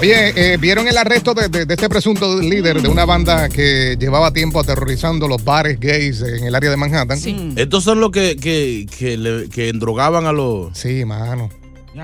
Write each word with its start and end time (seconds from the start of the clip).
Oye, 0.00 0.32
eh, 0.54 0.56
¿vieron 0.58 0.88
el 0.88 0.98
arresto 0.98 1.34
de, 1.34 1.48
de- 1.48 1.66
de 1.66 1.74
este 1.74 1.88
presunto 1.88 2.40
líder 2.40 2.82
de 2.82 2.88
una 2.88 3.04
banda 3.04 3.48
que 3.48 3.96
llevaba 3.98 4.32
tiempo 4.32 4.60
aterrorizando 4.60 5.28
los 5.28 5.42
bares 5.44 5.78
gays 5.80 6.20
en 6.20 6.44
el 6.44 6.54
área 6.54 6.68
de 6.70 6.76
Manhattan? 6.76 7.18
Estos 7.56 7.84
son 7.84 8.00
los 8.00 8.10
que, 8.10 8.36
que, 8.36 8.86
que, 8.98 9.16
le- 9.16 9.48
que 9.48 9.68
endrogaban 9.68 10.26
a 10.26 10.32
los. 10.32 10.76
Sí, 10.76 11.04
mano. 11.04 11.48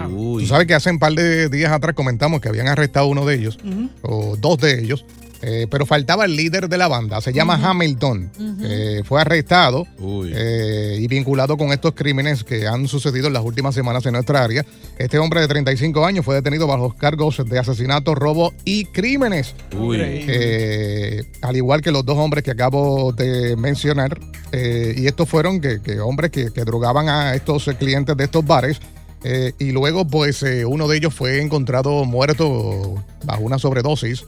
Uy. 0.09 0.45
Tú 0.45 0.49
sabes 0.49 0.69
que 0.69 0.75
hace 0.75 0.89
un 0.91 1.01
par 1.01 1.13
de 1.15 1.49
días 1.49 1.73
atrás 1.73 1.95
comentamos 1.97 2.41
que 2.41 2.49
habían 2.49 2.69
arrestado 2.69 3.07
uno 3.07 3.27
de 3.27 3.35
ellos, 3.35 3.59
o 4.03 4.37
dos 4.39 4.59
de 4.59 4.81
ellos, 4.81 5.05
eh, 5.43 5.67
pero 5.71 5.87
faltaba 5.87 6.25
el 6.25 6.37
líder 6.37 6.69
de 6.69 6.77
la 6.77 6.89
banda, 6.89 7.21
se 7.21 7.33
llama 7.33 7.59
Hamilton. 7.63 8.31
Eh, 8.63 9.03
fue 9.05 9.21
arrestado 9.21 9.87
eh, 10.27 10.99
y 11.01 11.07
vinculado 11.07 11.57
con 11.57 11.73
estos 11.73 11.95
crímenes 11.95 12.45
que 12.45 12.67
han 12.67 12.89
sucedido 12.89 13.29
en 13.29 13.33
las 13.33 13.45
últimas 13.45 13.75
semanas 13.75 14.05
en 14.07 14.13
nuestra 14.13 14.45
área. 14.45 14.65
Este 14.99 15.19
hombre 15.19 15.41
de 15.41 15.49
35 15.49 16.05
años 16.05 16.25
fue 16.25 16.35
detenido 16.35 16.67
bajo 16.67 16.85
los 16.85 16.95
cargos 16.95 17.43
de 17.49 17.59
asesinato, 17.59 18.15
robo 18.15 18.53
y 18.65 18.85
crímenes. 18.87 19.55
Uy. 19.79 19.99
Eh, 20.01 21.25
al 21.41 21.57
igual 21.57 21.81
que 21.81 21.91
los 21.91 22.05
dos 22.05 22.19
hombres 22.19 22.45
que 22.45 22.51
acabo 22.51 23.13
de 23.13 23.57
mencionar. 23.57 24.19
Eh, 24.53 24.95
y 24.97 25.07
estos 25.07 25.29
fueron 25.29 25.61
que, 25.61 25.81
que 25.81 26.01
hombres 26.01 26.31
que, 26.31 26.53
que 26.53 26.65
drogaban 26.65 27.09
a 27.09 27.35
estos 27.35 27.71
clientes 27.79 28.17
de 28.17 28.25
estos 28.25 28.45
bares. 28.45 28.81
Eh, 29.23 29.53
y 29.59 29.73
luego, 29.73 30.07
pues, 30.07 30.43
eh, 30.43 30.65
uno 30.65 30.89
de 30.89 30.97
ellos 30.97 31.13
fue 31.15 31.43
encontrado 31.43 32.05
muerto 32.07 33.05
bajo 33.25 33.43
una 33.43 33.59
sobredosis. 33.59 34.25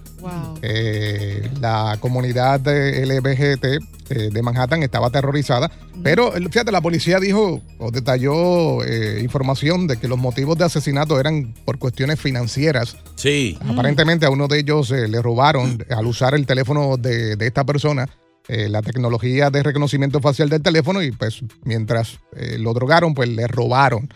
Eh, 0.61 1.49
la 1.61 1.97
comunidad 2.01 2.61
de 2.61 3.05
LBGT 3.07 3.65
eh, 4.11 4.29
de 4.31 4.43
Manhattan 4.43 4.83
estaba 4.83 5.07
aterrorizada, 5.09 5.71
pero 6.03 6.33
fíjate, 6.33 6.71
la 6.71 6.81
policía 6.83 7.19
dijo 7.19 7.61
o 7.79 7.91
detalló 7.91 8.85
eh, 8.85 9.21
información 9.23 9.87
de 9.87 9.97
que 9.97 10.09
los 10.09 10.19
motivos 10.19 10.59
de 10.59 10.65
asesinato 10.65 11.19
eran 11.19 11.55
por 11.65 11.79
cuestiones 11.79 12.21
financieras. 12.21 12.97
Sí. 13.17 13.59
Aparentemente 13.67 14.27
a 14.27 14.31
uno 14.31 14.47
de 14.47 14.59
ellos 14.61 14.91
eh, 14.91 15.09
le 15.09 15.23
robaron 15.23 15.85
al 15.91 16.07
usar 16.07 16.35
el 16.35 16.45
teléfono 16.47 16.97
de, 16.99 17.37
de 17.37 17.47
esta 17.47 17.65
persona. 17.65 18.09
eh, 18.49 18.69
la 18.69 18.83
tecnología 18.83 19.51
de 19.51 19.63
reconocimiento 19.63 20.21
facial 20.21 20.49
del 20.49 20.63
teléfono 20.63 21.01
y 21.01 21.13
pues 21.13 21.41
mientras 21.65 22.19
eh, 22.37 22.59
lo 22.59 22.75
drogaron 22.75 23.15
pues 23.15 23.29
le 23.29 23.47
robaron. 23.47 24.09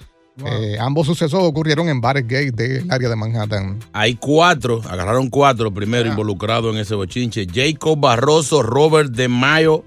Eh, 0.44 0.76
ambos 0.78 1.06
sucesos 1.06 1.40
ocurrieron 1.42 1.88
en 1.88 2.00
bares 2.00 2.26
gays 2.26 2.54
del 2.54 2.90
área 2.90 3.08
de 3.08 3.16
Manhattan. 3.16 3.78
Hay 3.92 4.16
cuatro, 4.16 4.82
agarraron 4.88 5.30
cuatro 5.30 5.72
primero 5.72 6.08
involucrados 6.08 6.74
en 6.74 6.80
ese 6.80 6.94
bochinche. 6.94 7.46
Jacob 7.52 7.98
Barroso, 7.98 8.62
Robert 8.62 9.10
De 9.12 9.28
Mayo, 9.28 9.82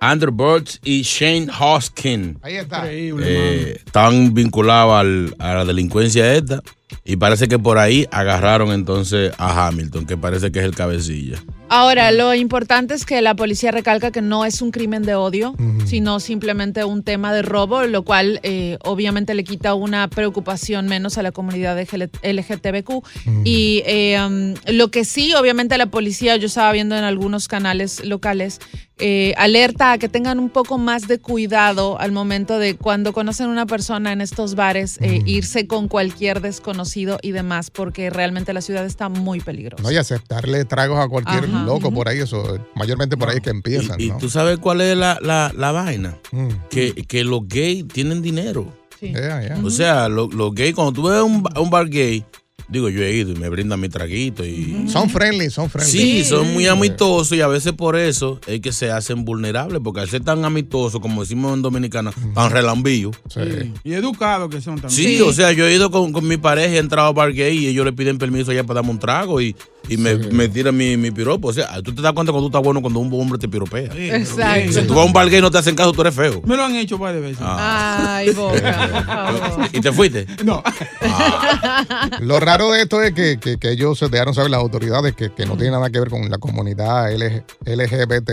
Andrew 0.00 0.32
Burks 0.32 0.80
y 0.82 1.02
Shane 1.02 1.46
Hoskin. 1.60 2.38
Ahí 2.42 2.56
está. 2.56 2.90
Eh, 2.92 3.80
están 3.86 4.34
vinculados 4.34 4.94
al- 4.94 5.36
a 5.38 5.54
la 5.54 5.64
delincuencia 5.64 6.34
esta. 6.34 6.60
Y 7.04 7.16
parece 7.16 7.46
que 7.48 7.58
por 7.58 7.78
ahí 7.78 8.06
agarraron 8.10 8.72
entonces 8.72 9.32
a 9.38 9.66
Hamilton, 9.68 10.06
que 10.06 10.16
parece 10.16 10.50
que 10.50 10.58
es 10.58 10.64
el 10.64 10.74
cabecilla. 10.74 11.42
Ahora, 11.74 12.12
lo 12.12 12.34
importante 12.34 12.92
es 12.92 13.06
que 13.06 13.22
la 13.22 13.34
policía 13.34 13.70
recalca 13.70 14.10
que 14.10 14.20
no 14.20 14.44
es 14.44 14.60
un 14.60 14.72
crimen 14.72 15.04
de 15.04 15.14
odio, 15.14 15.54
sino 15.86 16.20
simplemente 16.20 16.84
un 16.84 17.02
tema 17.02 17.32
de 17.32 17.40
robo, 17.40 17.84
lo 17.84 18.02
cual 18.02 18.40
eh, 18.42 18.76
obviamente 18.84 19.32
le 19.32 19.42
quita 19.42 19.72
una 19.72 20.06
preocupación 20.08 20.86
menos 20.86 21.16
a 21.16 21.22
la 21.22 21.32
comunidad 21.32 21.74
de 21.74 22.10
LGTBQ. 22.22 23.02
Y 23.44 23.82
eh, 23.86 24.20
um, 24.22 24.52
lo 24.66 24.90
que 24.90 25.06
sí, 25.06 25.32
obviamente 25.32 25.78
la 25.78 25.86
policía, 25.86 26.36
yo 26.36 26.48
estaba 26.48 26.70
viendo 26.72 26.94
en 26.94 27.04
algunos 27.04 27.48
canales 27.48 28.04
locales, 28.04 28.60
eh, 28.98 29.34
alerta 29.36 29.92
a 29.92 29.98
que 29.98 30.08
tengan 30.08 30.38
un 30.38 30.48
poco 30.50 30.78
más 30.78 31.08
de 31.08 31.18
cuidado 31.18 31.98
al 31.98 32.12
momento 32.12 32.58
de 32.58 32.76
cuando 32.76 33.12
conocen 33.12 33.46
a 33.46 33.48
una 33.50 33.66
persona 33.66 34.12
en 34.12 34.20
estos 34.20 34.54
bares, 34.54 34.98
eh, 35.00 35.22
irse 35.26 35.66
con 35.66 35.88
cualquier 35.88 36.40
desconocido 36.40 37.18
y 37.22 37.32
demás, 37.32 37.70
porque 37.70 38.10
realmente 38.10 38.52
la 38.52 38.60
ciudad 38.60 38.84
está 38.84 39.08
muy 39.08 39.40
peligrosa. 39.40 39.82
No, 39.82 39.90
y 39.90 39.96
aceptarle 39.96 40.64
tragos 40.64 40.98
a 41.00 41.08
cualquier 41.08 41.44
Ajá. 41.44 41.64
loco 41.64 41.90
por 41.92 42.08
ahí, 42.08 42.18
eso 42.20 42.58
mayormente 42.74 43.16
por 43.16 43.28
ahí 43.30 43.36
es 43.36 43.42
que 43.42 43.50
empiezan, 43.50 44.00
Y 44.00 44.10
¿no? 44.10 44.18
tú 44.18 44.28
sabes 44.30 44.58
cuál 44.58 44.80
es 44.82 44.96
la, 44.96 45.18
la- 45.20 45.52
la 45.56 45.72
vaina? 45.72 46.16
Mm. 46.30 46.48
Que, 46.70 46.92
que 46.94 47.24
los 47.24 47.48
gays 47.48 47.86
tienen 47.88 48.22
dinero. 48.22 48.72
Yeah, 49.00 49.42
yeah. 49.42 49.58
O 49.64 49.70
sea, 49.70 50.08
lo- 50.08 50.28
los 50.28 50.54
gays, 50.54 50.74
cuando 50.76 50.92
tú 50.92 51.08
ves 51.08 51.20
un, 51.22 51.42
un 51.60 51.70
bar 51.70 51.88
gay, 51.88 52.24
digo, 52.72 52.88
yo 52.88 53.02
he 53.02 53.12
ido 53.12 53.32
y 53.32 53.36
me 53.36 53.48
brindan 53.48 53.78
mi 53.80 53.88
traguito 53.88 54.44
y... 54.44 54.86
Son 54.88 55.08
friendly, 55.08 55.50
son 55.50 55.70
friendly. 55.70 55.92
Sí, 55.92 56.24
son 56.24 56.52
muy 56.52 56.66
amistosos 56.66 57.36
y 57.36 57.40
a 57.40 57.46
veces 57.46 57.72
por 57.72 57.96
eso 57.96 58.40
es 58.46 58.60
que 58.60 58.72
se 58.72 58.90
hacen 58.90 59.24
vulnerables, 59.24 59.80
porque 59.84 60.00
al 60.00 60.08
ser 60.08 60.24
tan 60.24 60.44
amistosos, 60.44 61.00
como 61.00 61.22
decimos 61.22 61.54
en 61.54 61.62
Dominicana, 61.62 62.12
tan 62.34 62.50
relambillos. 62.50 63.16
Y 63.84 63.92
educados 63.92 64.50
que 64.50 64.60
son 64.60 64.80
también. 64.80 64.90
Sí, 64.90 65.20
o 65.20 65.32
sea, 65.32 65.52
yo 65.52 65.66
he 65.66 65.74
ido 65.74 65.90
con, 65.90 66.12
con 66.12 66.26
mi 66.26 66.36
pareja 66.36 66.74
y 66.74 66.76
he 66.76 66.80
entrado 66.80 67.08
a 67.08 67.12
bar 67.12 67.32
gay 67.32 67.58
y 67.58 67.66
ellos 67.68 67.84
le 67.84 67.92
piden 67.92 68.18
permiso 68.18 68.50
allá 68.50 68.64
para 68.64 68.78
darme 68.78 68.90
un 68.90 68.98
trago 68.98 69.40
y, 69.40 69.54
y 69.88 69.96
me, 69.96 70.14
me 70.16 70.48
tiran 70.48 70.76
mi, 70.76 70.96
mi 70.96 71.10
piropo. 71.10 71.48
O 71.48 71.52
sea, 71.52 71.82
tú 71.82 71.94
te 71.94 72.00
das 72.02 72.12
cuenta 72.12 72.32
cuando 72.32 72.48
tú 72.48 72.56
estás 72.56 72.62
bueno 72.62 72.80
cuando 72.80 73.00
un 73.00 73.12
hombre 73.20 73.38
te 73.38 73.48
piropea. 73.48 73.90
Exacto. 73.94 74.72
Si 74.72 74.86
tú 74.86 74.94
vas 74.94 75.02
a 75.04 75.06
un 75.06 75.12
bar 75.12 75.28
gay 75.28 75.38
y 75.38 75.42
no 75.42 75.50
te 75.50 75.58
hacen 75.58 75.74
caso, 75.74 75.92
tú 75.92 76.00
eres 76.02 76.14
feo. 76.14 76.40
Me 76.44 76.56
lo 76.56 76.64
han 76.64 76.74
hecho 76.76 76.98
varias 76.98 77.22
veces. 77.22 77.38
Ah. 77.40 78.16
Ay, 78.16 78.30
boca, 78.30 78.88
por 78.92 79.38
favor. 79.38 79.68
¿Y 79.72 79.80
te 79.80 79.92
fuiste? 79.92 80.26
No. 80.44 80.62
Lo 82.20 82.40
raro 82.40 82.70
de 82.70 82.82
esto 82.82 83.02
es 83.02 83.12
que, 83.12 83.38
que- 83.38 83.58
que 83.58 83.70
ellos 83.70 83.98
se 83.98 84.08
dejaron 84.08 84.34
saber 84.34 84.50
las 84.50 84.60
autoridades 84.60 85.14
que, 85.14 85.30
que 85.32 85.46
no 85.46 85.56
tiene 85.56 85.72
nada 85.72 85.90
que 85.90 85.98
ver 86.00 86.08
con 86.10 86.28
la 86.30 86.38
comunidad 86.38 87.12
LG 87.12 87.42
LGBT, 87.66 88.30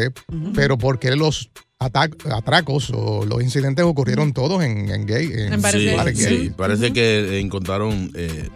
pero 0.55 0.77
porque 0.77 1.15
los 1.15 1.49
atracos 1.79 2.91
o 2.93 3.25
los 3.25 3.41
incidentes 3.41 3.85
ocurrieron 3.85 4.33
todos 4.33 4.63
en, 4.63 4.89
en 4.89 5.05
gay. 5.05 5.29
En, 5.33 5.53
Sí, 5.71 5.95
bares 5.95 6.17
sí, 6.17 6.23
gay. 6.25 6.49
parece 6.49 6.91
que 6.93 7.39
encontraron, 7.39 8.11
eh, 8.15 8.49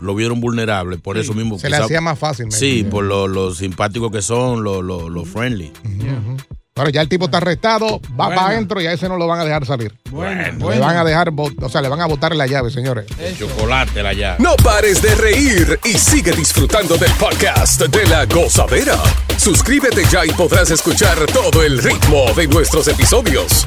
lo 0.00 0.14
vieron 0.14 0.40
vulnerable, 0.40 0.98
por 0.98 1.18
eso 1.18 1.34
mismo. 1.34 1.58
Se 1.58 1.68
le 1.70 1.76
hacía 1.76 2.00
más 2.00 2.18
fácil. 2.18 2.50
Sí, 2.52 2.86
por 2.88 3.04
lo, 3.04 3.26
lo 3.28 3.54
simpáticos 3.54 4.10
que 4.12 4.22
son, 4.22 4.62
lo, 4.64 4.82
lo, 4.82 5.08
lo 5.08 5.24
friendly. 5.24 5.72
Bueno, 6.74 6.90
ya 6.92 7.00
el 7.00 7.08
tipo 7.08 7.24
está 7.24 7.38
arrestado, 7.38 8.00
va 8.10 8.26
Bueno. 8.26 8.40
para 8.40 8.46
adentro 8.54 8.80
y 8.80 8.86
a 8.86 8.92
ese 8.92 9.08
no 9.08 9.16
lo 9.16 9.26
van 9.26 9.40
a 9.40 9.44
dejar 9.44 9.66
salir. 9.66 9.92
Bueno, 10.10 10.42
Le 10.42 10.52
bueno. 10.52 10.80
van 10.86 10.96
a 10.96 11.02
dejar, 11.04 11.32
o 11.36 11.68
sea, 11.68 11.82
le 11.82 11.88
van 11.88 12.00
a 12.00 12.06
botar 12.06 12.36
la 12.36 12.46
llave, 12.46 12.70
señores. 12.70 13.06
Chocolate 13.36 14.00
la 14.00 14.12
llave. 14.12 14.36
No 14.38 14.54
pares 14.62 15.02
de 15.02 15.12
reír 15.16 15.80
y 15.84 15.94
sigue 15.98 16.30
disfrutando 16.30 16.96
del 16.96 17.10
podcast 17.14 17.82
de 17.82 18.06
la 18.06 18.26
gozadera. 18.26 18.96
Suscríbete 19.38 20.04
ya 20.08 20.24
y 20.24 20.30
podrás 20.30 20.70
escuchar 20.70 21.18
todo 21.32 21.64
el 21.64 21.78
ritmo 21.82 22.32
de 22.36 22.46
nuestros 22.46 22.86
episodios. 22.86 23.66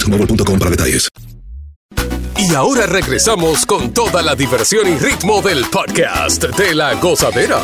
para 0.59 0.71
detalles. 0.71 1.09
Y 2.37 2.55
ahora 2.55 2.87
regresamos 2.87 3.65
con 3.65 3.93
toda 3.93 4.21
la 4.21 4.35
diversión 4.35 4.87
y 4.87 4.97
ritmo 4.97 5.41
del 5.41 5.65
podcast 5.65 6.43
de 6.43 6.73
la 6.73 6.95
gozadera. 6.95 7.59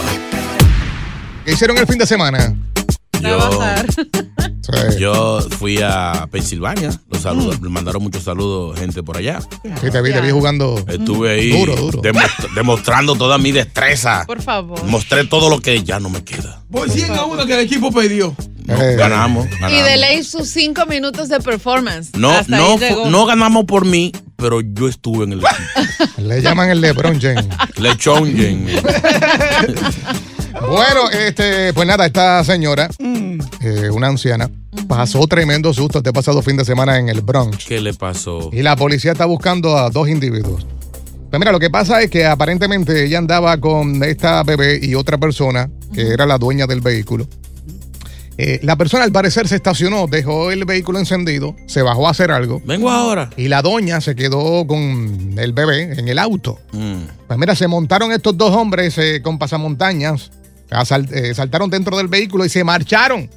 ¿Qué 1.46 1.54
hicieron 1.54 1.78
el 1.78 1.88
fin 1.88 1.98
de 1.98 2.06
semana? 2.06 2.56
Yo, 3.22 3.60
Sí. 4.68 5.00
yo 5.00 5.40
fui 5.58 5.80
a 5.82 6.28
Pensilvania. 6.30 6.92
Los 7.10 7.22
saludos, 7.22 7.62
me 7.62 7.70
mandaron 7.70 8.04
muchos 8.04 8.24
saludos 8.24 8.78
gente 8.78 9.02
por 9.02 9.16
allá. 9.18 9.40
Sí, 9.82 9.90
te 9.90 10.02
vi, 10.02 10.12
te 10.12 10.20
vi 10.20 10.30
jugando. 10.32 10.84
Estuve 10.90 11.32
ahí 11.36 11.58
Duro, 11.58 11.76
duro. 11.78 12.02
demostra- 12.02 12.50
demostrando 12.54 13.16
toda 13.16 13.38
mi 13.38 13.52
destreza. 13.54 14.26
Por 14.28 14.42
favor. 14.42 14.84
Mostré 14.84 15.24
todo 15.26 15.50
lo 15.50 15.62
que 15.62 15.84
ya 15.84 16.02
no 16.02 16.10
me 16.10 16.22
queda. 16.24 16.62
Por 16.70 16.90
100 16.90 17.14
a 17.16 17.24
1 17.26 17.46
que 17.46 17.54
el 17.54 17.60
equipo 17.62 17.92
perdió. 17.94 18.36
Eh, 18.68 18.96
Ganamos, 18.98 19.50
ganamos. 19.50 19.72
Y 19.72 19.82
de 19.82 19.96
ley 19.96 20.24
sus 20.26 20.50
cinco 20.50 20.86
minutos 20.86 21.30
de 21.30 21.40
performance. 21.40 22.10
No, 22.18 22.32
Hasta 22.32 22.58
no, 22.58 22.76
no 23.10 23.26
ganamos 23.26 23.64
por 23.64 23.86
mí, 23.86 24.12
pero 24.36 24.60
yo 24.60 24.90
estuve 24.90 25.24
en 25.24 25.32
el 25.34 25.40
equipo. 25.40 26.12
Le 26.28 26.42
llaman 26.42 26.70
el 26.72 26.82
LeBron 26.82 27.18
James. 27.22 27.46
Lechón 27.78 28.36
Jen. 28.36 28.68
Bueno, 30.60 31.08
este, 31.12 31.72
pues 31.74 31.88
nada, 31.88 32.08
esta 32.08 32.44
señora, 32.44 32.90
eh, 33.68 33.90
una 33.92 34.08
anciana, 34.08 34.50
pasó 34.88 35.26
tremendo 35.28 35.74
susto 35.74 36.00
este 36.00 36.14
pasado 36.14 36.42
fin 36.42 36.58
de 36.58 36.66
semana 36.66 36.98
en 36.98 37.10
el 37.10 37.22
Bronx. 37.22 37.66
¿Qué 37.66 37.82
le 37.82 37.94
pasó? 37.94 38.50
Y 38.54 38.62
la 38.62 38.76
policía 38.76 39.12
está 39.12 39.26
buscando 39.26 39.78
a 39.78 39.90
dos 39.90 40.10
individuos. 40.10 40.66
Pues 41.30 41.40
mira, 41.40 41.52
lo 41.52 41.60
que 41.60 41.70
pasa 41.70 42.02
es 42.02 42.10
que 42.10 42.26
aparentemente 42.26 43.06
ella 43.06 43.18
andaba 43.18 43.58
con 43.60 44.02
esta 44.04 44.44
bebé 44.44 44.80
y 44.82 44.96
otra 44.96 45.18
persona, 45.18 45.70
que 45.94 46.08
era 46.14 46.26
la 46.26 46.38
dueña 46.38 46.68
del 46.68 46.82
vehículo. 46.82 47.28
Eh, 48.38 48.60
la 48.62 48.76
persona 48.76 49.04
al 49.04 49.12
parecer 49.12 49.48
se 49.48 49.56
estacionó, 49.56 50.06
dejó 50.08 50.52
el 50.52 50.64
vehículo 50.66 51.00
encendido, 51.00 51.56
se 51.66 51.82
bajó 51.82 52.08
a 52.08 52.12
hacer 52.12 52.32
algo. 52.32 52.62
Vengo 52.66 52.90
ahora. 52.90 53.32
Y 53.36 53.48
la 53.48 53.64
doña 53.64 54.00
se 54.00 54.16
quedó 54.16 54.66
con 54.68 55.34
el 55.38 55.54
bebé 55.54 56.00
en 56.00 56.08
el 56.08 56.20
auto. 56.20 56.60
Mm. 56.72 57.02
Pues 57.28 57.40
mira, 57.40 57.56
se 57.56 57.68
montaron 57.68 58.12
estos 58.12 58.38
dos 58.38 58.56
hombres 58.56 58.98
eh, 59.00 59.22
con 59.24 59.40
pasamontañas, 59.40 60.32
eh, 61.12 61.34
saltaron 61.34 61.70
dentro 61.70 61.98
del 61.98 62.08
vehículo 62.08 62.46
y 62.46 62.50
se 62.50 62.64
marcharon. 62.64 63.30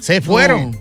se 0.00 0.20
fueron. 0.20 0.78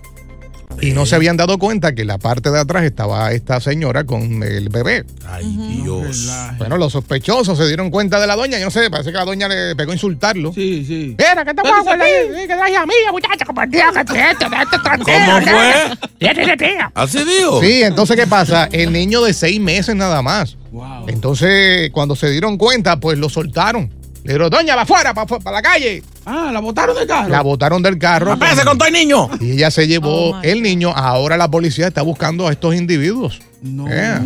Y 0.81 0.91
no 0.91 1.06
se 1.06 1.15
habían 1.15 1.38
dado 1.38 1.57
cuenta 1.57 1.95
que 1.95 2.01
en 2.01 2.07
la 2.07 2.18
parte 2.19 2.51
de 2.51 2.59
atrás 2.59 2.83
estaba 2.83 3.31
esta 3.31 3.59
señora 3.59 4.03
con 4.03 4.44
el 4.44 4.69
bebé. 4.69 5.06
Ay, 5.25 5.45
Dios. 5.81 6.29
Bueno, 6.57 6.77
los 6.77 6.91
sospechosos 6.91 7.57
se 7.57 7.68
dieron 7.68 7.89
cuenta 7.89 8.19
de 8.19 8.27
la 8.27 8.35
doña. 8.35 8.59
Yo 8.59 8.65
no 8.65 8.71
sé, 8.71 8.89
parece 8.91 9.12
que 9.12 9.18
la 9.18 9.25
doña 9.25 9.47
le 9.47 9.75
pegó 9.75 9.91
a 9.91 9.95
insultarlo. 9.95 10.53
Sí, 10.53 10.85
sí. 10.85 11.15
Mira, 11.18 11.44
¿qué 11.45 11.53
te 11.53 11.62
sí. 11.63 12.47
¿Qué 12.47 12.47
te 12.47 12.53
a 12.53 12.85
mía, 12.85 13.12
muchacha? 13.12 13.45
Como 13.45 13.62
el 13.63 13.71
tío 13.71 13.81
que 13.91 14.06
te 14.06 14.31
esto, 14.31 14.45
este 14.45 14.77
¿Cómo 15.03 15.41
fue? 15.41 16.07
Vete 16.19 16.45
de 16.45 16.57
tía. 16.57 16.91
¿Así 16.94 17.24
dijo? 17.24 17.62
Sí, 17.62 17.81
entonces, 17.81 18.15
¿qué 18.15 18.27
pasa? 18.27 18.69
El 18.71 18.91
niño 18.91 19.24
de 19.24 19.33
seis 19.33 19.59
meses 19.59 19.95
nada 19.95 20.21
más. 20.21 20.57
Wow. 20.71 21.07
Entonces, 21.07 21.89
cuando 21.91 22.15
se 22.15 22.29
dieron 22.29 22.57
cuenta, 22.57 23.00
pues 23.00 23.18
lo 23.18 23.29
soltaron. 23.29 23.97
Dijeron, 24.27 24.50
doña, 24.50 24.75
va 24.75 24.81
afuera, 24.83 25.13
para 25.13 25.51
la 25.51 25.62
calle. 25.62 26.03
Ah, 26.25 26.50
la 26.51 26.59
botaron 26.59 26.95
de 26.97 27.07
carro. 27.07 27.29
La 27.29 27.41
botaron 27.41 27.81
del 27.81 27.97
carro. 27.97 28.33
¡Apéase 28.33 28.65
con 28.65 28.77
todo 28.77 28.88
el 28.88 28.94
niño! 28.94 29.29
Y 29.39 29.53
ella 29.53 29.71
se 29.71 29.88
llevó 29.88 30.31
Oh, 30.31 30.39
el 30.44 30.62
niño. 30.62 30.91
Ahora 30.94 31.38
la 31.38 31.50
policía 31.50 31.88
está 31.88 32.01
buscando 32.01 32.47
a 32.47 32.51
estos 32.51 32.75
individuos. 32.75 33.39
No. 33.62 33.88
Yeah. 33.88 34.21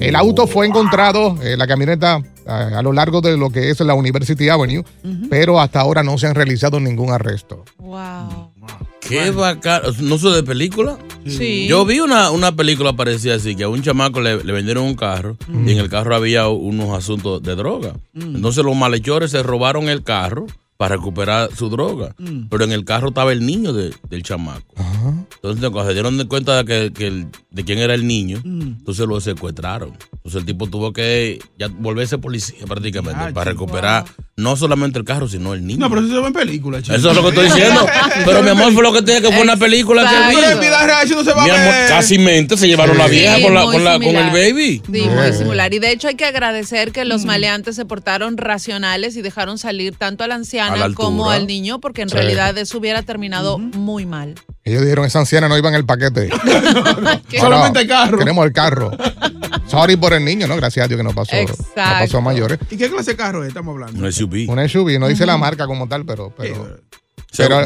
El 0.00 0.14
auto 0.16 0.46
fue 0.46 0.66
encontrado, 0.66 1.36
eh, 1.42 1.56
la 1.56 1.66
camioneta, 1.66 2.20
a, 2.46 2.78
a 2.78 2.82
lo 2.82 2.92
largo 2.92 3.20
de 3.20 3.36
lo 3.36 3.50
que 3.50 3.70
es 3.70 3.80
la 3.80 3.94
University 3.94 4.48
Avenue, 4.48 4.84
pero 5.28 5.58
hasta 5.58 5.80
ahora 5.80 6.02
no 6.04 6.18
se 6.18 6.26
han 6.28 6.34
realizado 6.36 6.78
ningún 6.78 7.10
arresto. 7.10 7.64
Wow. 7.78 8.52
Qué 9.00 9.30
bacán. 9.30 9.80
¿No 10.00 10.18
soy 10.18 10.34
de 10.36 10.42
película? 10.42 10.98
Sí. 11.30 11.66
Yo 11.68 11.84
vi 11.84 12.00
una, 12.00 12.30
una 12.30 12.54
película 12.54 12.92
parecida 12.94 13.34
así, 13.34 13.54
que 13.56 13.64
a 13.64 13.68
un 13.68 13.82
chamaco 13.82 14.20
le, 14.20 14.42
le 14.42 14.52
vendieron 14.52 14.84
un 14.84 14.94
carro 14.94 15.36
y 15.48 15.72
en 15.72 15.78
el 15.78 15.88
carro 15.88 16.14
había 16.14 16.48
unos 16.48 16.96
asuntos 16.96 17.42
de 17.42 17.54
droga. 17.54 17.94
Entonces 18.14 18.64
los 18.64 18.76
malhechores 18.76 19.30
se 19.30 19.42
robaron 19.42 19.88
el 19.88 20.02
carro 20.02 20.46
para 20.78 20.94
recuperar 20.96 21.50
su 21.54 21.68
droga. 21.68 22.14
Pero 22.48 22.64
en 22.64 22.70
el 22.72 22.84
carro 22.86 23.08
estaba 23.08 23.32
el 23.32 23.44
niño 23.44 23.72
de- 23.74 23.92
del 24.08 24.22
chamaco. 24.22 24.74
Entonces 25.34 25.70
cuando 25.70 25.86
se 25.88 25.92
dieron 25.94 26.16
de 26.18 26.26
cuenta 26.26 26.56
de, 26.62 26.64
que, 26.64 26.92
que 26.92 27.06
el- 27.08 27.26
de 27.50 27.64
quién 27.64 27.78
era 27.80 27.94
el 27.94 28.06
niño, 28.06 28.40
entonces 28.44 29.06
lo 29.06 29.20
secuestraron. 29.20 29.96
Entonces 30.14 30.40
el 30.40 30.46
tipo 30.46 30.68
tuvo 30.68 30.92
que 30.92 31.40
ya 31.58 31.68
volverse 31.68 32.18
policía 32.18 32.64
prácticamente 32.66 33.18
Ya, 33.18 33.32
para 33.34 33.50
chico. 33.50 33.64
recuperar 33.66 34.04
no 34.36 34.54
solamente 34.54 34.98
el 35.00 35.04
carro, 35.04 35.26
sino 35.28 35.52
el 35.52 35.66
niño. 35.66 35.80
No, 35.80 35.88
pero 35.90 36.00
eso 36.02 36.14
se 36.14 36.20
ve 36.20 36.26
en 36.28 36.32
película, 36.32 36.80
chico. 36.80 36.94
Eso 36.96 37.10
es 37.10 37.16
lo 37.16 37.22
que 37.22 37.28
estoy 37.30 37.44
diciendo. 37.46 37.84
Pero 38.24 38.42
mi 38.44 38.50
amor 38.50 38.72
fue 38.72 38.84
lo 38.84 38.92
que 38.92 39.02
tenía 39.02 39.20
que 39.20 39.32
fue 39.32 39.42
una 39.42 39.56
película 39.56 40.02
que 40.08 40.28
vi. 40.30 40.36
Pero 40.40 40.50
en 40.52 40.60
vida 40.60 40.86
real 40.86 41.04
eso 41.04 41.16
no 41.16 41.24
se 41.24 41.32
va 41.32 41.42
Mi 41.42 41.50
a 41.50 41.54
amor, 41.54 41.72
ver. 41.74 41.88
casi 41.88 42.18
mente 42.18 42.56
se 42.56 42.68
llevaron 42.68 42.96
la 42.96 43.06
Sí. 43.08 43.16
vieja 43.16 43.36
Sí, 43.36 43.42
con, 43.42 43.54
la, 43.54 43.62
con, 43.64 43.82
la, 43.84 43.94
con 43.94 44.04
el 44.14 44.30
baby. 44.30 44.80
Sí, 44.92 45.02
muy 45.08 45.32
similar. 45.32 45.74
Y 45.74 45.80
de 45.80 45.90
hecho 45.90 46.06
hay 46.06 46.14
que 46.14 46.24
agradecer 46.24 46.92
que 46.92 47.04
los 47.04 47.24
maleantes 47.24 47.74
se 47.74 47.84
portaron 47.84 48.36
racionales 48.36 49.16
y 49.16 49.22
dejaron 49.22 49.58
salir 49.58 49.96
tanto 49.96 50.22
a 50.22 50.28
la 50.28 50.36
anciana 50.74 50.94
como 50.94 51.30
al 51.30 51.46
niño, 51.46 51.80
porque 51.80 52.02
en 52.02 52.08
Sí. 52.08 52.14
realidad 52.16 52.56
eso 52.58 52.78
hubiera 52.78 53.02
terminado 53.02 53.58
muy 53.58 54.06
mal. 54.06 54.34
Ellos 54.64 54.82
dijeron, 54.82 55.04
esa 55.06 55.18
anciana 55.20 55.48
no 55.48 55.56
iba 55.58 55.68
en 55.68 55.74
el 55.74 55.84
paquete. 55.84 56.28
No, 57.32 57.40
Solamente 57.40 57.74
no, 57.74 57.80
el 57.80 57.88
carro. 57.88 58.18
Queremos 58.18 58.46
el 58.46 58.52
carro. 58.52 58.90
Sorry 59.66 59.96
por 59.96 60.12
el 60.14 60.24
niño, 60.24 60.46
¿no? 60.46 60.56
Gracias 60.56 60.84
a 60.84 60.88
Dios 60.88 60.98
que 60.98 61.04
no 61.04 61.12
pasó, 61.12 61.34
no 61.36 61.42
Exacto. 61.42 61.74
pasó 61.76 62.18
a 62.18 62.20
mayores. 62.20 62.58
¿Y 62.70 62.76
qué 62.76 62.90
clase 62.90 63.10
de 63.12 63.16
carro 63.16 63.42
es? 63.42 63.48
Estamos 63.48 63.72
hablando. 63.74 64.00
Un 64.04 64.12
SUV. 64.12 64.48
Un 64.48 64.58
SUV, 64.68 64.98
no 64.98 65.08
dice 65.08 65.26
la 65.26 65.36
marca 65.36 65.66
como 65.66 65.86
tal, 65.88 66.04
pero, 66.06 66.32
pero, 66.36 66.78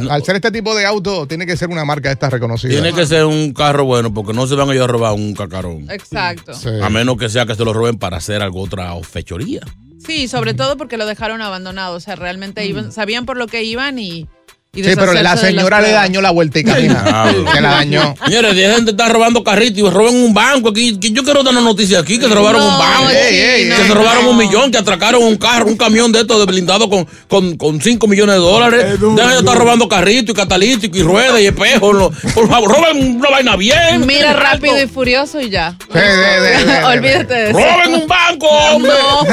no- 0.01 0.11
al 0.11 0.25
ser 0.25 0.37
este 0.37 0.51
tipo 0.51 0.75
de 0.75 0.85
auto, 0.85 1.27
tiene 1.27 1.47
que 1.47 1.57
ser 1.57 1.69
una 1.71 1.85
marca 1.85 2.11
esta 2.11 2.29
reconocida. 2.29 2.71
tiene 2.73 2.93
que 2.93 3.07
ser 3.07 3.25
un 3.25 3.53
carro 3.53 3.85
bueno 3.85 4.13
porque 4.13 4.33
no 4.33 4.47
se 4.47 4.55
van 4.57 4.69
a 4.71 4.75
ir 4.75 4.81
a 4.83 4.87
robar 4.87 5.13
un 5.15 5.35
cacarón. 5.35 5.89
Exacto. 5.91 6.53
Sí. 6.55 6.69
A 6.83 6.89
menos 6.91 7.17
que 7.17 7.29
sea 7.29 7.47
que 7.47 7.55
se 7.55 7.65
lo 7.65 7.73
roben 7.73 7.97
para 7.99 8.17
hacer 8.17 8.43
algo 8.43 8.61
otra 8.63 8.93
fechoría. 9.03 9.61
Sí, 10.05 10.29
sobre 10.29 10.55
todo 10.55 10.77
porque 10.77 10.97
lo 10.97 11.07
dejaron 11.07 11.43
abandonado. 11.43 11.97
O 11.97 12.01
sea, 12.01 12.17
realmente 12.17 12.67
iban, 12.67 12.93
sabían 12.93 13.27
por 13.27 13.37
lo 13.37 13.47
que 13.47 13.63
iban 13.63 13.99
y. 13.99 14.29
y 14.75 14.83
Sí, 14.83 14.93
pero 14.97 15.13
la 15.13 15.37
señora 15.37 15.83
le 15.83 15.91
dañó 15.91 16.23
la 16.23 16.31
vueltica, 16.31 16.77
mija. 16.77 17.03
Claro. 17.05 17.45
Que 17.53 17.61
la 17.61 17.71
dañó. 17.73 18.15
Señores, 18.25 18.57
de 18.57 18.75
gente 18.75 18.93
está 18.93 19.07
robando 19.11 19.45
carritos 19.45 19.77
y 19.77 19.91
roban 19.91 20.15
un 20.15 20.33
banco 20.33 20.71
aquí. 20.71 20.99
Que 20.99 21.11
Yo 21.11 21.23
quiero 21.25 21.43
dar 21.43 21.53
una 21.53 21.61
noticia 21.61 21.99
aquí 21.99 22.19
que 22.19 22.27
se 22.27 22.35
robaron 22.35 22.63
No, 22.63 22.69
un 22.73 22.79
banco. 22.79 23.11
sí, 23.11 23.17
Ey, 23.37 23.69
que 23.69 23.77
se 23.77 23.89
no. 23.89 23.95
robaron 23.97 24.25
un 24.29 24.37
millón, 24.39 24.71
que 24.73 24.79
atracaron 24.79 25.23
un 25.25 25.37
carro, 25.37 25.67
un 25.67 25.77
camión 25.77 26.11
de 26.11 26.21
estos 26.21 26.39
de 26.39 26.47
blindado 26.47 26.89
con, 26.89 27.07
con, 27.29 27.59
con 27.59 27.83
5 27.83 28.07
millones 28.07 28.37
de 28.37 28.41
dólares. 28.41 28.85
Es 28.95 28.99
duro, 28.99 29.15
Dejen 29.15 29.31
de 29.33 29.39
estar 29.41 29.59
robando 29.59 29.87
carritos 29.89 30.35
y 30.35 30.39
catalíticos 30.39 30.97
y 30.99 31.03
ruedas 31.03 31.39
y 31.39 31.47
espejos. 31.49 32.11
Por 32.35 32.49
favor, 32.49 32.71
roben 32.71 33.17
una 33.17 33.29
vaina 33.29 33.57
bien. 33.57 34.07
Mira 34.07 34.33
rápido 34.33 34.83
y 34.83 34.87
furioso 34.89 35.39
y 35.39 35.51
ya. 35.51 35.77
Sí, 35.93 35.99
de- 35.99 36.01
de- 36.01 36.41
de- 36.41 36.65
de- 36.65 36.85
Olvídate 36.85 37.35
de 37.35 37.51
eso. 37.51 37.59
¡Roben 37.59 37.95
un 38.01 38.09
banco, 38.09 38.47
hombre! 38.49 38.93
No. 38.99 39.27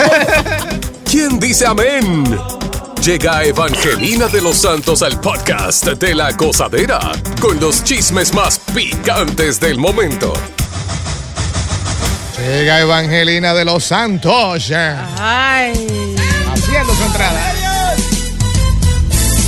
¿Quién 1.09 1.39
dice 1.39 1.65
amén? 1.65 2.37
Llega 3.09 3.43
Evangelina 3.43 4.27
de 4.27 4.39
los 4.39 4.57
Santos 4.57 5.01
al 5.01 5.19
podcast 5.19 5.83
de 5.83 6.13
la 6.13 6.31
gozadera 6.33 6.99
con 7.41 7.59
los 7.59 7.83
chismes 7.83 8.35
más 8.35 8.59
picantes 8.71 9.59
del 9.59 9.79
momento. 9.79 10.31
Llega 12.37 12.81
Evangelina 12.81 13.55
de 13.55 13.65
los 13.65 13.83
Santos. 13.83 14.71
Ay. 15.17 16.15
Haciendo 16.53 16.93
su 16.93 17.03
entrada. 17.03 17.51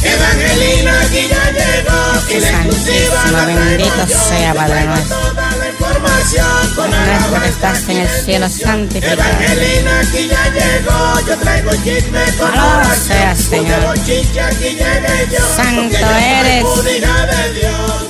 Evangelina 0.01 1.01
aquí 1.01 1.27
ya 1.29 1.51
llegó. 1.51 2.35
Y 2.35 2.39
la 2.39 2.63
exclusiva 2.63 3.31
la 3.31 3.77
yo. 3.77 4.07
sea, 4.07 4.55
Padre 4.55 4.85
nuestro. 4.85 5.30
Información 5.71 6.75
con 6.75 6.89
Nuestro 6.91 7.41
que 7.41 7.47
estás 7.47 7.89
en 7.89 7.97
el 7.97 8.09
cielo, 8.09 8.49
santificado. 8.49 9.13
Evangelina 9.13 9.99
aquí 9.99 10.27
ya 10.27 10.43
llegó. 10.49 11.27
Yo 11.27 11.37
traigo 11.37 11.71
chisme 11.83 12.19
con 12.37 12.51
Alabado 12.51 12.95
seas, 12.95 13.39
Señor. 13.39 13.81
bochinche 13.85 14.41
aquí 14.41 14.69
llegué 14.69 15.27
yo. 15.31 15.55
Santo 15.55 15.97
eres. 15.97 16.65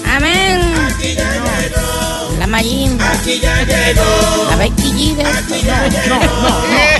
Amén. 0.05 0.61
Aquí 0.87 1.15
ya 1.15 1.31
llegó. 1.31 2.37
La 2.39 2.47
Mayimba. 2.47 3.11
Aquí 3.11 3.39
ya 3.39 3.63
llegó. 3.63 4.47
La 4.49 4.55
Becky 4.57 4.91
G 4.91 5.15
de 5.15 5.25
Aquí 5.25 5.61
ya 5.63 5.87
llegó. 5.87 6.19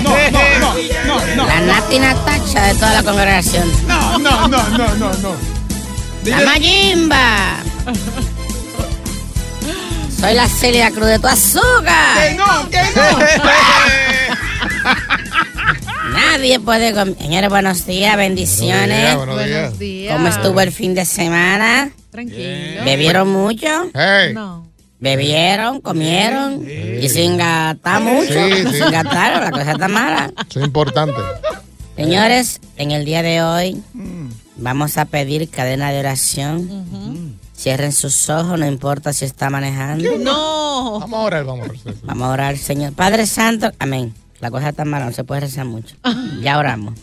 No, 0.02 0.10
no, 0.30 0.30
no, 0.30 0.74
no, 1.06 1.36
no, 1.36 1.46
La 1.46 1.60
Nati 1.60 1.98
Natacha 1.98 2.66
de 2.66 2.74
toda 2.74 2.94
la 2.94 3.02
congregación. 3.02 3.70
no, 3.86 4.18
no, 4.18 4.48
no, 4.48 4.68
no, 4.70 4.94
no, 4.94 5.12
no. 5.14 5.36
La 6.24 6.40
Mayimba. 6.40 7.56
Soy 10.22 10.34
la 10.34 10.46
Celia 10.48 10.90
Cruz 10.92 11.06
de 11.08 11.16
tu 11.16 11.22
Que 11.22 11.28
azúcar. 11.28 12.36
no, 12.36 12.70
que 12.70 12.78
no. 12.94 13.18
Nadie 16.14 16.60
puede 16.60 16.92
comer. 16.94 17.16
Señores, 17.18 17.50
buenos 17.50 17.84
días, 17.86 18.16
bendiciones. 18.16 19.16
Buenos 19.16 19.36
días. 19.44 19.50
Buenos 19.50 19.78
días. 19.80 20.12
¿Cómo 20.14 20.28
estuvo 20.28 20.60
el 20.60 20.70
fin 20.70 20.94
de 20.94 21.04
semana? 21.06 21.90
Tranquilo. 22.12 22.84
¿Bebieron 22.84 23.30
mucho? 23.32 23.66
Hey. 23.94 24.32
No. 24.32 24.64
Bebieron, 25.00 25.80
comieron 25.80 26.64
y 26.68 27.08
sin 27.08 27.36
gastar 27.36 28.00
mucho. 28.00 28.32
Sí, 28.32 28.62
sí. 28.70 28.76
Sin 28.78 28.92
gastar, 28.92 29.42
la 29.42 29.50
cosa 29.50 29.72
está 29.72 29.88
mala. 29.88 30.32
Eso 30.48 30.60
es 30.60 30.66
importante. 30.66 31.16
Señores, 31.96 32.60
en 32.76 32.92
el 32.92 33.04
día 33.04 33.22
de 33.22 33.42
hoy 33.42 33.82
vamos 34.56 34.98
a 34.98 35.06
pedir 35.06 35.48
cadena 35.50 35.90
de 35.90 35.98
oración. 35.98 37.40
Cierren 37.62 37.92
sus 37.92 38.28
ojos, 38.28 38.58
no 38.58 38.66
importa 38.66 39.12
si 39.12 39.24
está 39.24 39.48
manejando. 39.48 40.18
No. 40.18 40.98
Vamos 40.98 41.20
a 41.20 41.22
orar, 41.22 41.44
vamos 41.44 41.68
a 41.68 41.70
orar. 41.70 41.94
Vamos 42.02 42.26
a 42.26 42.30
orar, 42.32 42.58
Señor. 42.58 42.92
Padre 42.92 43.24
Santo, 43.26 43.70
amén. 43.78 44.12
La 44.40 44.50
cosa 44.50 44.70
está 44.70 44.84
mala, 44.84 45.06
no 45.06 45.12
se 45.12 45.22
puede 45.22 45.42
rezar 45.42 45.64
mucho. 45.64 45.94
Ya 46.42 46.58
oramos. 46.58 46.94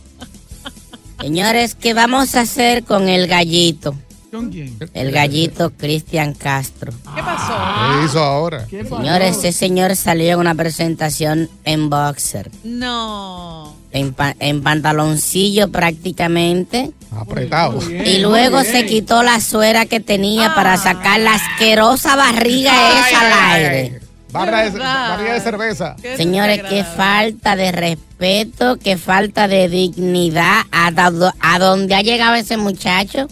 Señores, 1.22 1.76
¿qué 1.76 1.94
vamos 1.94 2.36
a 2.36 2.42
hacer 2.42 2.84
con 2.84 3.08
el 3.10 3.28
gallito? 3.28 3.96
¿Con 4.32 4.52
quién? 4.52 4.78
El 4.94 5.12
gallito 5.12 5.72
Cristian 5.72 6.34
Castro. 6.34 6.92
¿Qué 7.16 7.22
pasó? 7.24 7.54
¿Qué 8.00 8.06
hizo 8.06 8.20
ahora? 8.20 8.68
Señores, 8.68 9.38
ese 9.38 9.52
señor 9.52 9.96
salió 9.96 10.34
en 10.34 10.40
una 10.40 10.56
presentación 10.56 11.50
en 11.66 11.90
boxer. 11.90 12.52
No. 12.64 13.76
En, 13.92 14.14
pa- 14.14 14.36
en 14.40 14.62
pantaloncillo 14.62 15.70
prácticamente. 15.72 16.92
Apretado. 17.16 17.80
Y 17.90 18.20
luego 18.20 18.64
se 18.64 18.86
quitó 18.86 19.24
la 19.24 19.40
suera 19.42 19.86
que 19.86 20.00
tenía 20.00 20.54
para 20.56 20.78
sacar 20.78 21.20
la 21.20 21.34
asquerosa 21.36 22.16
barriga 22.16 22.72
esa 23.10 23.20
al 23.22 23.54
aire. 23.56 24.00
Barra 24.32 24.70
de, 24.70 24.78
barriga 24.80 25.34
de 25.34 25.42
cerveza. 25.42 25.96
Qué 26.00 26.16
Señores, 26.16 26.62
qué 26.70 26.84
falta 26.84 27.56
de 27.56 27.72
respeto, 27.72 28.78
qué 28.78 28.96
falta 28.96 29.48
de 29.48 29.70
dignidad 29.70 30.62
a, 30.72 30.92
a 31.40 31.60
donde 31.60 31.96
ha 31.96 32.02
llegado 32.04 32.36
ese 32.36 32.58
muchacho. 32.58 33.28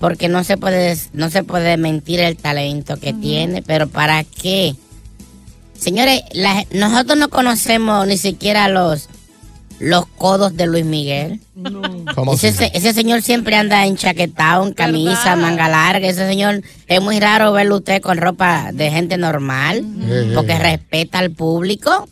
Porque 0.00 0.28
no 0.28 0.42
se 0.42 0.56
puede, 0.56 0.98
no 1.12 1.30
se 1.30 1.44
puede 1.44 1.76
mentir 1.76 2.18
el 2.18 2.36
talento 2.36 2.98
que 2.98 3.12
tiene, 3.12 3.62
pero 3.62 3.86
¿para 3.88 4.24
qué? 4.24 4.74
Señores, 5.78 6.22
la- 6.32 6.64
nosotros 6.72 7.16
no 7.16 7.28
conocemos 7.28 8.04
ni 8.08 8.18
siquiera 8.18 8.66
los, 8.66 9.08
los 9.82 10.06
codos 10.06 10.56
de 10.56 10.66
Luis 10.66 10.84
Miguel. 10.84 11.40
¿Cómo 12.14 12.34
Ese, 12.34 12.48
así? 12.48 12.58
se- 12.58 12.70
ese 12.74 12.92
señor 12.94 13.20
siempre 13.22 13.56
anda 13.56 13.84
enchaquetado, 13.84 14.64
en 14.66 14.74
camisa, 14.74 15.34
¿Verdad? 15.34 15.36
manga 15.36 15.68
larga. 15.68 16.06
Ese 16.08 16.26
señor 16.28 16.62
es 16.86 17.00
muy 17.02 17.18
raro 17.18 17.52
verlo 17.52 17.76
usted 17.76 18.00
con 18.00 18.16
ropa 18.18 18.70
de 18.72 18.90
gente 18.90 19.16
normal, 19.18 19.84
porque 20.34 20.56
respeta 20.58 21.18
al 21.18 21.32
público. 21.32 22.08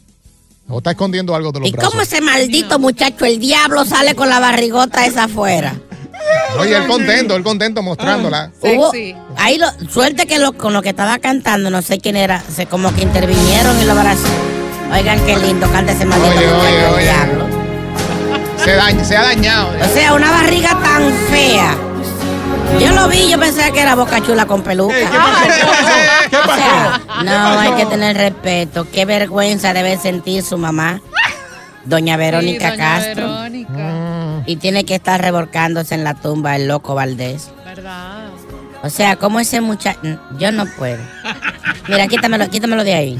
O 0.68 0.78
está 0.78 0.90
escondiendo 0.92 1.34
algo 1.34 1.52
de 1.52 1.60
los 1.60 1.68
¿Y 1.68 1.72
brazos. 1.72 1.90
cómo 1.90 2.02
ese 2.02 2.20
maldito 2.20 2.78
muchacho, 2.78 3.24
el 3.24 3.38
diablo, 3.40 3.84
sale 3.84 4.14
con 4.14 4.28
la 4.28 4.38
barrigota 4.40 5.06
esa 5.06 5.24
afuera? 5.24 5.74
Oye, 6.58 6.76
él 6.76 6.86
contento, 6.86 7.34
él 7.36 7.42
contento 7.42 7.82
mostrándola. 7.82 8.52
Hubo, 8.60 8.90
Sexy. 8.90 9.14
ahí 9.36 9.58
lo, 9.58 9.66
suerte 9.90 10.26
que 10.26 10.38
lo, 10.38 10.52
con 10.52 10.72
lo 10.72 10.82
que 10.82 10.90
estaba 10.90 11.18
cantando, 11.18 11.70
no 11.70 11.82
sé 11.82 11.98
quién 11.98 12.16
era, 12.16 12.42
se 12.54 12.66
como 12.66 12.94
que 12.94 13.02
intervinieron 13.02 13.80
y 13.80 13.84
lo 13.84 13.92
abrazó. 13.92 14.28
Oigan 14.92 15.24
qué 15.24 15.36
lindo 15.38 15.70
canta 15.70 15.92
ese 15.92 16.04
maldito 16.04 16.30
Oye, 16.36 16.46
muchacho 16.46 16.60
oye, 16.66 16.86
oye. 16.94 17.02
diablo. 17.04 17.49
Se, 18.64 18.72
daña- 18.76 19.04
se 19.04 19.16
ha 19.16 19.22
dañado. 19.22 19.70
O 19.82 19.88
sea, 19.94 20.14
una 20.14 20.30
barriga 20.30 20.70
tan 20.82 21.10
fea. 21.30 21.74
Yo 22.78 22.92
lo 22.92 23.08
vi, 23.08 23.28
yo 23.30 23.38
pensaba 23.38 23.70
que 23.72 23.80
era 23.80 23.94
boca 23.94 24.20
chula 24.22 24.46
con 24.46 24.62
peluca. 24.62 24.94
¿Qué 24.94 25.06
pasó? 25.06 25.90
¿Qué 26.30 26.36
O 26.36 26.42
pasó? 26.42 26.54
sea, 26.56 27.00
¿Qué 27.18 27.24
no, 27.24 27.32
pasó? 27.32 27.60
hay 27.60 27.72
que 27.72 27.86
tener 27.86 28.16
respeto. 28.16 28.86
Qué 28.92 29.04
vergüenza 29.04 29.72
debe 29.72 29.96
sentir 29.98 30.42
su 30.44 30.56
mamá, 30.56 31.00
doña 31.84 32.16
Verónica 32.16 32.70
Sí, 32.70 32.76
doña 32.76 32.94
Castro. 32.96 33.26
Verónica. 33.28 34.42
Y 34.46 34.56
tiene 34.56 34.84
que 34.84 34.94
estar 34.94 35.20
revolcándose 35.20 35.94
en 35.94 36.04
la 36.04 36.14
tumba 36.14 36.54
el 36.56 36.68
loco 36.68 36.94
Valdés. 36.94 37.50
¿Verdad? 37.64 38.19
O 38.82 38.90
sea, 38.90 39.16
como 39.16 39.40
ese 39.40 39.60
muchacho... 39.60 40.00
Yo 40.38 40.52
no 40.52 40.64
puedo. 40.78 40.98
Mira, 41.88 42.06
quítamelo, 42.08 42.48
quítamelo 42.48 42.84
de 42.84 42.94
ahí. 42.94 43.18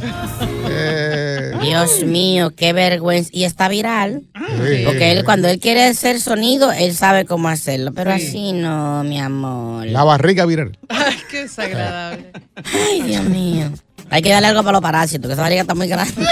Eh, 0.71 1.53
Dios 1.61 2.03
mío, 2.05 2.53
qué 2.57 2.73
vergüenza. 2.73 3.31
Y 3.33 3.45
está 3.45 3.69
viral. 3.69 4.23
sí. 4.35 4.83
Porque 4.87 5.13
él, 5.13 5.25
cuando 5.25 5.49
él 5.49 5.59
quiere 5.59 5.85
hacer 5.85 6.21
sonido, 6.21 6.73
él 6.73 6.95
sabe 6.95 7.25
cómo 7.25 7.49
hacerlo. 7.49 7.93
Pero 7.93 8.13
así 8.13 8.53
no, 8.53 9.03
mi 9.05 9.21
amor. 9.21 9.87
La 9.87 10.05
barriga 10.05 10.47
viral. 10.47 10.79
Ay, 10.89 11.17
qué 11.31 11.43
desagradable. 11.43 12.33
Ay, 12.73 13.03
Dios 13.03 13.25
mío. 13.25 13.71
Hay 14.09 14.23
que 14.23 14.31
darle 14.31 14.49
algo 14.49 14.63
para 14.63 14.73
los 14.73 14.83
parásitos, 14.83 15.29
que 15.29 15.35
esa 15.35 15.43
barriga 15.43 15.63
está 15.63 15.75
muy 15.75 15.89
grande. 15.89 16.15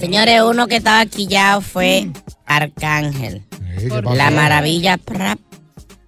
Señores, 0.00 0.42
uno 0.42 0.66
que 0.66 0.76
estaba 0.76 1.06
quillado 1.06 1.62
fue 1.62 2.08
Arcángel. 2.44 3.42
Eh, 3.76 3.88
¿qué 3.88 4.02
pasó? 4.02 4.14
La 4.14 4.30
Maravilla 4.30 4.98
Prap 4.98 5.38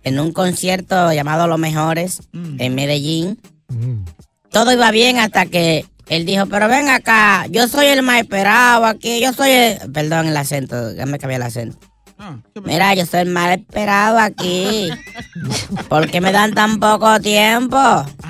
en 0.07 0.21
un 0.21 0.33
concierto 0.33 1.13
llamado 1.13 1.49
Los 1.49 1.59
Mejores 1.59 2.21
en 2.33 2.75
Medellín. 2.77 3.41
Mm. 3.67 4.05
Todo 4.51 4.73
iba 4.73 4.93
bien 4.93 5.19
hasta 5.19 5.47
que 5.47 5.85
él 6.07 6.25
dijo, 6.25 6.47
pero 6.47 6.69
ven 6.69 6.89
acá, 6.89 7.47
yo 7.51 7.67
soy 7.67 7.87
el 7.87 8.03
más 8.03 8.21
esperado 8.21 8.87
aquí, 8.87 9.21
yo 9.21 9.33
soy 9.33 9.51
el... 9.51 9.91
Perdón 9.91 10.29
el 10.29 10.37
acento, 10.37 10.95
ya 10.95 11.07
me 11.07 11.19
cambié 11.19 11.37
el 11.39 11.43
acento. 11.43 11.79
Ah. 12.19 12.37
Mira, 12.65 12.95
yo 12.95 13.05
soy 13.05 13.21
el 13.21 13.31
más 13.31 13.59
esperado 13.59 14.21
aquí. 14.21 14.91
¿Por 15.89 16.09
qué 16.09 16.21
me 16.21 16.31
dan 16.31 16.55
tan 16.55 16.79
poco 16.79 17.19
tiempo? 17.19 17.77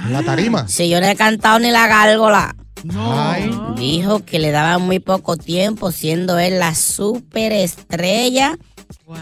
En 0.07 0.15
la 0.15 0.23
tarima. 0.23 0.67
Si 0.69 0.89
yo 0.89 0.99
no 1.03 1.07
he 1.07 1.15
cantado 1.15 1.59
ni 1.59 1.71
la 1.71 1.87
gárgola. 1.89 2.57
Ay. 2.97 3.55
Dijo 3.77 4.25
que 4.25 4.39
le 4.39 4.51
daban 4.51 4.81
muy 4.81 4.99
poco 4.99 5.37
tiempo, 5.37 5.93
siendo 5.93 6.39
él 6.39 6.59
la 6.59 6.75
superestrella. 6.75 8.57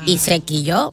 Y 0.06 0.18
se 0.18 0.38
quilló. 0.40 0.92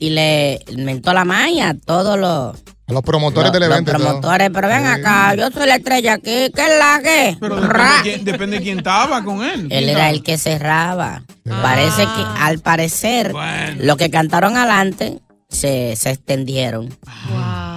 Y 0.00 0.10
le 0.10 0.64
mentó 0.76 1.12
la 1.12 1.24
maña 1.24 1.68
a 1.68 1.74
todos 1.74 2.18
los, 2.18 2.56
A 2.88 2.92
los 2.92 3.02
promotores 3.02 3.52
los- 3.52 3.60
del 3.60 3.68
los 3.68 3.76
evento. 3.78 3.92
todo. 3.92 4.02
promotores. 4.02 4.50
Pero 4.52 4.66
ven 4.68 4.80
Sí. 4.82 4.86
acá, 5.00 5.34
yo 5.34 5.50
soy 5.50 5.66
la 5.66 5.76
estrella 5.76 6.14
aquí. 6.14 6.50
¿Qué 6.54 6.62
es 6.62 6.78
la 6.78 7.00
que? 7.02 7.36
Pero 7.38 7.56
depende 7.60 7.84
de, 7.84 8.02
quién, 8.02 8.24
depende 8.24 8.56
de 8.56 8.62
quién 8.62 8.78
estaba 8.78 9.22
con 9.22 9.42
él. 9.44 9.60
Él 9.64 9.68
¿Quién 9.68 9.82
era 9.84 9.90
estaba? 9.90 10.08
el 10.10 10.22
que 10.22 10.38
cerraba. 10.38 11.22
Parece 11.62 12.02
que, 12.04 12.24
al 12.40 12.58
parecer, 12.60 13.32
Bueno. 13.32 13.76
lo 13.84 13.96
que 13.98 14.10
cantaron 14.10 14.56
adelante 14.56 15.20
se, 15.50 15.94
se 15.96 16.10
extendieron. 16.12 16.88
Wow. 16.88 17.69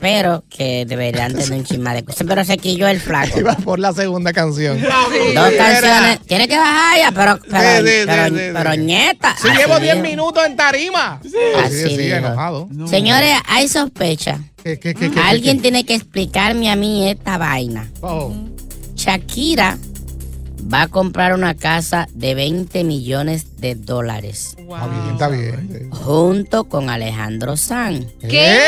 Pero 0.00 0.44
que 0.48 0.84
deberían 0.86 1.32
tener 1.34 1.52
un 1.52 1.64
chisma 1.64 1.92
de 1.92 2.04
cosas. 2.04 2.24
Pero 2.28 2.44
se 2.44 2.56
quilló 2.58 2.86
el 2.88 3.00
flaco. 3.00 3.38
Iba 3.40 3.54
por 3.56 3.78
la 3.78 3.92
segunda 3.92 4.32
canción. 4.32 4.80
Dos 5.34 5.50
canciones. 5.52 6.20
Tiene 6.26 6.46
que 6.46 6.56
bajar 6.56 6.98
ya, 6.98 7.10
pero, 7.12 7.38
pero, 7.50 7.86
Sí, 7.86 7.92
sí, 7.92 8.02
pero, 8.06 8.24
sí, 8.28 8.34
sí. 8.34 8.50
pero 8.52 8.74
ñeta. 8.74 9.36
Si 9.36 9.48
llevo 9.48 9.80
10 9.80 9.94
dijo. 9.94 10.02
minutos 10.06 10.46
en 10.46 10.56
tarima. 10.56 11.20
Así 11.64 12.10
enojado. 12.12 12.68
No. 12.70 12.86
Señores, 12.86 13.32
hay 13.46 13.68
sospecha. 13.68 14.38
¿Qué, 14.62 14.78
qué, 14.78 14.94
qué, 14.94 15.10
qué, 15.10 15.20
Alguien 15.20 15.56
qué? 15.56 15.62
tiene 15.62 15.84
que 15.84 15.94
explicarme 15.94 16.70
a 16.70 16.76
mí 16.76 17.08
esta 17.08 17.38
vaina. 17.38 17.88
Oh, 18.00 18.32
Shakira 18.94 19.78
va 20.72 20.82
a 20.82 20.88
comprar 20.88 21.32
una 21.34 21.54
casa 21.54 22.08
de 22.12 22.34
20 22.34 22.82
millones 22.84 23.60
de 23.60 23.74
dólares 23.76 24.56
Está 24.58 24.86
bien, 24.88 25.12
está 25.12 25.28
bien. 25.28 25.90
junto 25.92 26.64
con 26.64 26.90
Alejandro 26.90 27.56
Sanz. 27.56 28.06
¿Qué? 28.28 28.58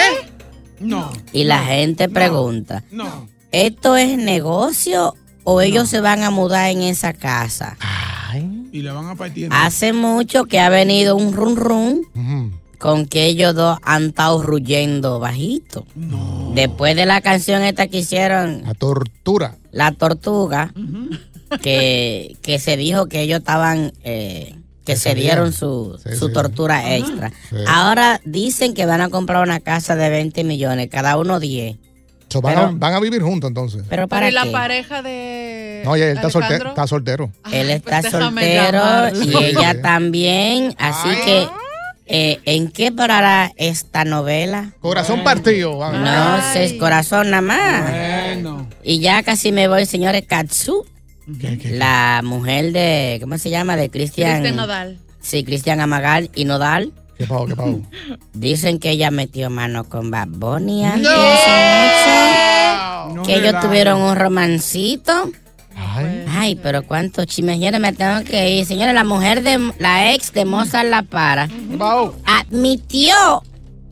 No, 0.80 1.10
Y 1.32 1.44
la 1.44 1.58
gente 1.64 2.08
pregunta, 2.08 2.82
no. 2.90 3.28
¿esto 3.52 3.96
es 3.96 4.16
negocio 4.18 5.14
o 5.44 5.60
ellos 5.60 5.88
se 5.88 6.00
van 6.00 6.22
a 6.22 6.30
mudar 6.30 6.70
en 6.70 6.82
esa 6.82 7.12
casa? 7.12 7.76
Ay. 7.80 8.68
Y 8.72 8.82
le 8.82 8.90
van 8.92 9.06
a 9.08 9.14
partir. 9.16 9.48
Hace 9.52 9.92
mucho 9.92 10.44
que 10.44 10.60
ha 10.60 10.68
venido 10.68 11.16
un 11.16 11.32
run 11.32 11.56
run 11.56 12.52
con 12.78 13.06
que 13.06 13.26
ellos 13.26 13.54
dos 13.54 13.78
han 13.82 14.06
estado 14.06 14.42
ruyendo 14.42 15.18
bajito. 15.18 15.84
Después 16.54 16.96
de 16.96 17.04
la 17.04 17.20
canción 17.20 17.62
esta 17.62 17.88
que 17.88 17.98
hicieron. 17.98 18.62
La 18.64 18.74
tortura. 18.74 19.56
La 19.72 19.92
tortuga. 19.92 20.72
que, 21.62 22.36
que 22.42 22.58
se 22.58 22.76
dijo 22.76 23.06
que 23.06 23.20
ellos 23.22 23.40
estaban. 23.40 23.92
eh, 24.04 24.54
que 24.84 24.96
se 24.96 25.14
dieron 25.14 25.52
su, 25.52 25.98
Sí, 26.02 26.16
su 26.16 26.28
sí. 26.28 26.32
tortura 26.32 26.94
extra. 26.96 27.30
Sí. 27.50 27.56
Ahora 27.68 28.20
dicen 28.24 28.74
que 28.74 28.86
van 28.86 29.00
a 29.00 29.08
comprar 29.10 29.42
una 29.42 29.60
casa 29.60 29.94
de 29.96 30.08
20 30.10 30.42
millones, 30.44 30.88
cada 30.90 31.16
uno 31.16 31.38
10. 31.40 31.76
So, 32.28 32.40
van, 32.40 32.56
a, 32.56 32.60
Pero- 32.66 32.78
van 32.78 32.94
a 32.94 33.00
vivir 33.00 33.22
juntos 33.22 33.48
entonces. 33.48 33.82
Pero 33.88 34.06
para 34.06 34.28
¿y 34.28 34.32
la 34.32 34.44
qué? 34.44 34.50
pareja 34.52 35.02
de. 35.02 35.82
No, 35.84 35.90
oye, 35.92 36.10
él 36.10 36.16
está, 36.16 36.28
solte- 36.28 36.44
Alejandro? 36.46 36.68
está 36.70 36.86
soltero. 36.86 37.30
Él 37.52 37.70
está 37.70 38.00
pues 38.02 38.12
soltero 38.12 39.08
y 39.24 39.44
ella 39.44 39.82
también. 39.82 40.74
Así 40.78 41.08
que, 41.24 41.48
eh, 42.06 42.38
¿en 42.44 42.70
qué 42.70 42.92
parará 42.92 43.50
esta 43.56 44.04
novela? 44.04 44.70
Corazón 44.80 45.24
partido. 45.24 45.76
vamos. 45.78 46.00
No 46.00 46.52
sé, 46.52 46.64
es 46.64 46.72
corazón 46.74 47.30
nada 47.30 47.42
más. 47.42 47.90
Bueno. 47.90 48.68
Y 48.84 49.00
ya 49.00 49.22
casi 49.24 49.50
me 49.50 49.66
voy, 49.68 49.84
señores. 49.86 50.24
Katsu, 50.26 50.86
la 51.26 52.20
mujer 52.24 52.72
de, 52.72 53.18
¿cómo 53.20 53.38
se 53.38 53.50
llama? 53.50 53.76
De 53.76 53.90
Cristian. 53.90 54.40
Cristian 54.40 54.56
Nodal. 54.56 54.98
Sí, 55.20 55.44
Cristian 55.44 55.80
Amagal 55.80 56.30
y 56.34 56.44
Nodal. 56.44 56.92
¿Qué 57.18 57.26
pasó? 57.26 57.46
¿Qué 57.46 57.54
pasó? 57.56 57.80
Dicen 58.32 58.78
que 58.78 58.90
ella 58.90 59.10
metió 59.10 59.50
mano 59.50 59.84
con 59.84 60.10
Bad 60.10 60.28
Bunny 60.28 60.84
antes, 60.86 61.02
No. 61.02 61.10
hace 61.10 63.08
mucho. 63.08 63.14
No 63.16 63.22
que 63.22 63.34
ellos 63.36 63.60
tuvieron 63.60 64.00
un 64.00 64.16
romancito. 64.16 65.30
Ay. 65.76 66.24
Ay, 66.28 66.54
pero 66.56 66.82
cuántos 66.84 67.26
chismes. 67.26 67.56
Señores, 67.56 67.80
me 67.80 67.92
tengo 67.92 68.22
que 68.24 68.50
ir. 68.50 68.66
Señores, 68.66 68.94
la 68.94 69.04
mujer 69.04 69.42
de 69.42 69.72
la 69.78 70.12
ex 70.14 70.32
de 70.32 70.44
Mozart 70.44 70.88
La 70.88 71.02
Para 71.02 71.48
admitió 72.24 73.42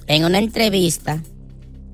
en 0.07 0.25
una 0.25 0.39
entrevista 0.39 1.23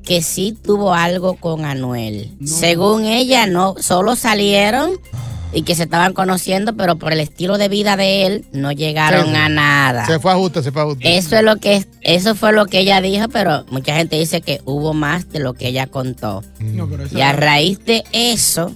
que 0.04 0.22
sí 0.22 0.56
tuvo 0.60 0.94
algo 0.94 1.34
con 1.34 1.64
Anuel. 1.64 2.30
Según 2.44 3.04
ella, 3.04 3.46
no, 3.46 3.74
solo 3.78 4.16
salieron 4.16 4.92
y 5.52 5.62
que 5.62 5.74
se 5.74 5.84
estaban 5.84 6.12
conociendo, 6.12 6.76
pero 6.76 6.96
por 6.96 7.12
el 7.12 7.20
estilo 7.20 7.58
de 7.58 7.68
vida 7.68 7.96
de 7.96 8.26
él 8.26 8.44
no 8.52 8.72
llegaron 8.72 9.26
Sí, 9.26 9.34
a 9.36 9.48
nada. 9.48 10.06
Se 10.06 10.18
fue 10.18 10.32
a 10.32 10.34
ajuste, 10.34 10.62
se 10.62 10.72
fue 10.72 10.82
a 10.82 10.84
ajuste. 10.84 11.16
Eso 11.16 11.36
es 11.36 11.42
lo 11.42 11.56
que 11.56 11.86
eso 12.02 12.34
fue 12.34 12.52
lo 12.52 12.66
que 12.66 12.80
ella 12.80 13.00
dijo, 13.00 13.28
pero 13.28 13.64
mucha 13.70 13.94
gente 13.96 14.18
dice 14.18 14.40
que 14.40 14.60
hubo 14.64 14.92
más 14.94 15.30
de 15.30 15.38
lo 15.38 15.54
que 15.54 15.68
ella 15.68 15.86
contó. 15.86 16.42
No, 16.58 16.88
pero 16.88 17.04
eso 17.04 17.16
Y 17.16 17.22
a 17.22 17.32
raíz 17.32 17.84
de 17.84 18.04
eso, 18.12 18.74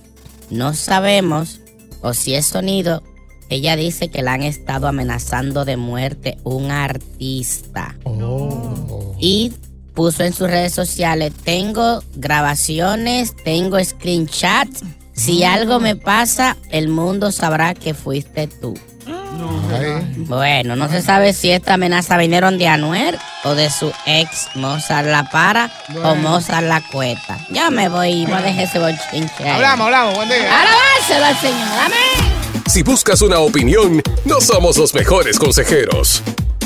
no 0.50 0.72
sabemos, 0.72 1.60
o 2.00 2.14
si 2.14 2.34
es 2.34 2.46
sonido, 2.46 3.02
ella 3.50 3.76
dice 3.76 4.08
que 4.08 4.22
la 4.22 4.34
han 4.34 4.42
estado 4.42 4.86
amenazando 4.88 5.64
de 5.64 5.76
muerte 5.76 6.38
un 6.44 6.70
artista. 6.70 7.96
Oh. 8.04 9.14
Y 9.18 9.52
puso 9.98 10.22
en 10.22 10.32
sus 10.32 10.48
redes 10.48 10.72
sociales, 10.72 11.32
tengo 11.42 12.04
grabaciones, 12.14 13.34
tengo 13.34 13.82
screenshots. 13.82 14.84
Si 15.12 15.42
algo 15.42 15.80
me 15.80 15.96
pasa, 15.96 16.56
el 16.70 16.86
mundo 16.86 17.32
sabrá 17.32 17.74
que 17.74 17.94
fuiste 17.94 18.46
tú. 18.46 18.78
Ay. 19.08 20.04
Bueno, 20.18 20.76
no 20.76 20.88
se 20.88 21.02
sabe 21.02 21.32
si 21.32 21.50
esta 21.50 21.74
amenaza 21.74 22.16
vinieron 22.16 22.58
de 22.58 22.68
Anuel 22.68 23.18
o 23.42 23.56
de 23.56 23.70
su 23.70 23.90
ex 24.06 24.46
Mozart 24.54 25.08
La 25.08 25.28
Para 25.30 25.68
o 26.04 26.14
Mozart 26.14 26.68
La 26.68 26.80
Cueta. 26.80 27.36
Ya 27.50 27.68
me 27.70 27.88
voy, 27.88 28.24
voy 28.24 28.34
a 28.34 28.42
dejar 28.42 28.64
ese 28.66 28.78
bochinche. 28.78 29.42
ahí. 29.42 29.50
Hablamos, 29.50 29.86
hablamos. 29.86 30.14
Buen 30.14 30.28
día. 30.28 30.60
Alabárselo 30.60 31.24
al 31.24 31.36
Señor, 31.38 31.78
amén. 31.86 32.62
Si 32.68 32.84
buscas 32.84 33.20
una 33.20 33.40
opinión, 33.40 34.00
no 34.24 34.40
somos 34.40 34.78
los 34.78 34.94
mejores 34.94 35.40
consejeros. 35.40 36.22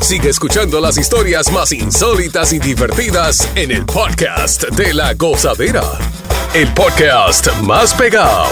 Sigue 0.00 0.28
escuchando 0.28 0.80
las 0.80 0.98
historias 0.98 1.50
más 1.52 1.72
insólitas 1.72 2.52
y 2.52 2.58
divertidas 2.58 3.48
en 3.54 3.70
el 3.70 3.86
podcast 3.86 4.64
de 4.70 4.92
la 4.92 5.14
gozadera. 5.14 5.82
El 6.52 6.68
podcast 6.74 7.50
más 7.62 7.94
pegado. 7.94 8.46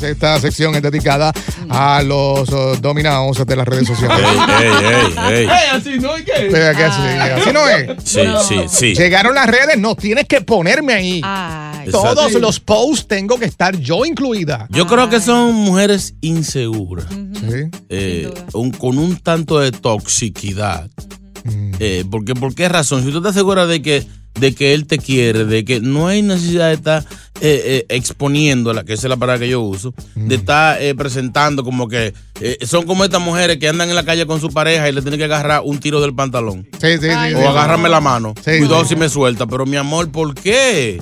Esta 0.00 0.38
sección 0.38 0.76
es 0.76 0.82
dedicada 0.82 1.32
a 1.68 2.02
los 2.04 2.48
uh, 2.50 2.76
dominados 2.80 3.44
de 3.44 3.56
las 3.56 3.66
redes 3.66 3.88
sociales. 3.88 4.24
Ey, 4.60 4.66
ey, 4.66 5.14
ey, 5.28 5.38
ey. 5.38 5.48
Así 5.72 5.98
no 5.98 6.12
hay 6.12 6.24
que. 6.24 6.48
Que 6.48 6.66
así, 6.66 7.02
así 7.02 7.52
no 7.52 7.68
es. 7.68 8.04
Sí, 8.04 8.20
sí, 8.46 8.64
sí. 8.68 8.94
Llegaron 8.94 9.34
las 9.34 9.46
redes, 9.48 9.76
no 9.76 9.96
tienes 9.96 10.26
que 10.28 10.40
ponerme 10.40 10.94
ahí. 10.94 11.20
Ay. 11.24 11.57
Exacto. 11.90 12.14
Todos 12.14 12.32
los 12.34 12.60
posts 12.60 13.06
tengo 13.06 13.38
que 13.38 13.44
estar 13.46 13.76
yo 13.78 14.04
incluida. 14.04 14.66
Yo 14.70 14.86
creo 14.86 15.08
que 15.08 15.20
son 15.20 15.54
mujeres 15.54 16.14
inseguras, 16.20 17.06
Sí. 17.10 17.70
eh, 17.88 18.32
un- 18.52 18.70
con 18.72 18.98
un 18.98 19.16
tanto 19.16 19.58
de 19.58 19.72
toxicidad. 19.72 20.90
Eh, 21.80 22.04
porque, 22.10 22.34
¿Por 22.34 22.54
qué 22.54 22.68
razón? 22.68 23.04
Si 23.04 23.10
tú 23.10 23.18
estás 23.18 23.34
segura 23.34 23.66
de 23.66 23.80
que, 23.80 24.04
de 24.38 24.54
que 24.54 24.74
él 24.74 24.86
te 24.86 24.98
quiere, 24.98 25.44
de 25.44 25.64
que 25.64 25.80
no 25.80 26.06
hay 26.08 26.22
necesidad 26.22 26.68
de 26.68 26.74
estar 26.74 27.04
eh, 27.40 27.84
eh, 27.88 27.94
exponiéndola, 27.96 28.84
que 28.84 28.94
esa 28.94 29.06
es 29.06 29.10
la 29.10 29.16
palabra 29.16 29.38
que 29.38 29.48
yo 29.48 29.60
uso, 29.60 29.94
de 30.16 30.34
estar 30.34 30.82
eh, 30.82 30.94
presentando 30.96 31.62
como 31.62 31.86
que 31.88 32.12
eh, 32.40 32.58
son 32.66 32.84
como 32.84 33.04
estas 33.04 33.20
mujeres 33.22 33.58
que 33.58 33.68
andan 33.68 33.88
en 33.88 33.94
la 33.94 34.04
calle 34.04 34.26
con 34.26 34.40
su 34.40 34.48
pareja 34.50 34.88
y 34.88 34.92
le 34.92 35.00
tienen 35.02 35.18
que 35.18 35.24
agarrar 35.24 35.62
un 35.64 35.78
tiro 35.78 36.00
del 36.00 36.14
pantalón. 36.14 36.66
Sí, 36.80 36.94
sí, 36.94 36.98
sí, 37.02 37.08
Ay, 37.08 37.32
sí. 37.34 37.40
O 37.40 37.48
agárrame 37.48 37.88
la 37.88 38.00
mano. 38.00 38.34
Sí, 38.44 38.58
Cuidado 38.58 38.82
sí. 38.82 38.90
si 38.90 38.96
me 38.96 39.08
suelta. 39.08 39.46
Pero 39.46 39.66
mi 39.66 39.76
amor, 39.76 40.10
¿por 40.10 40.34
qué? 40.34 41.00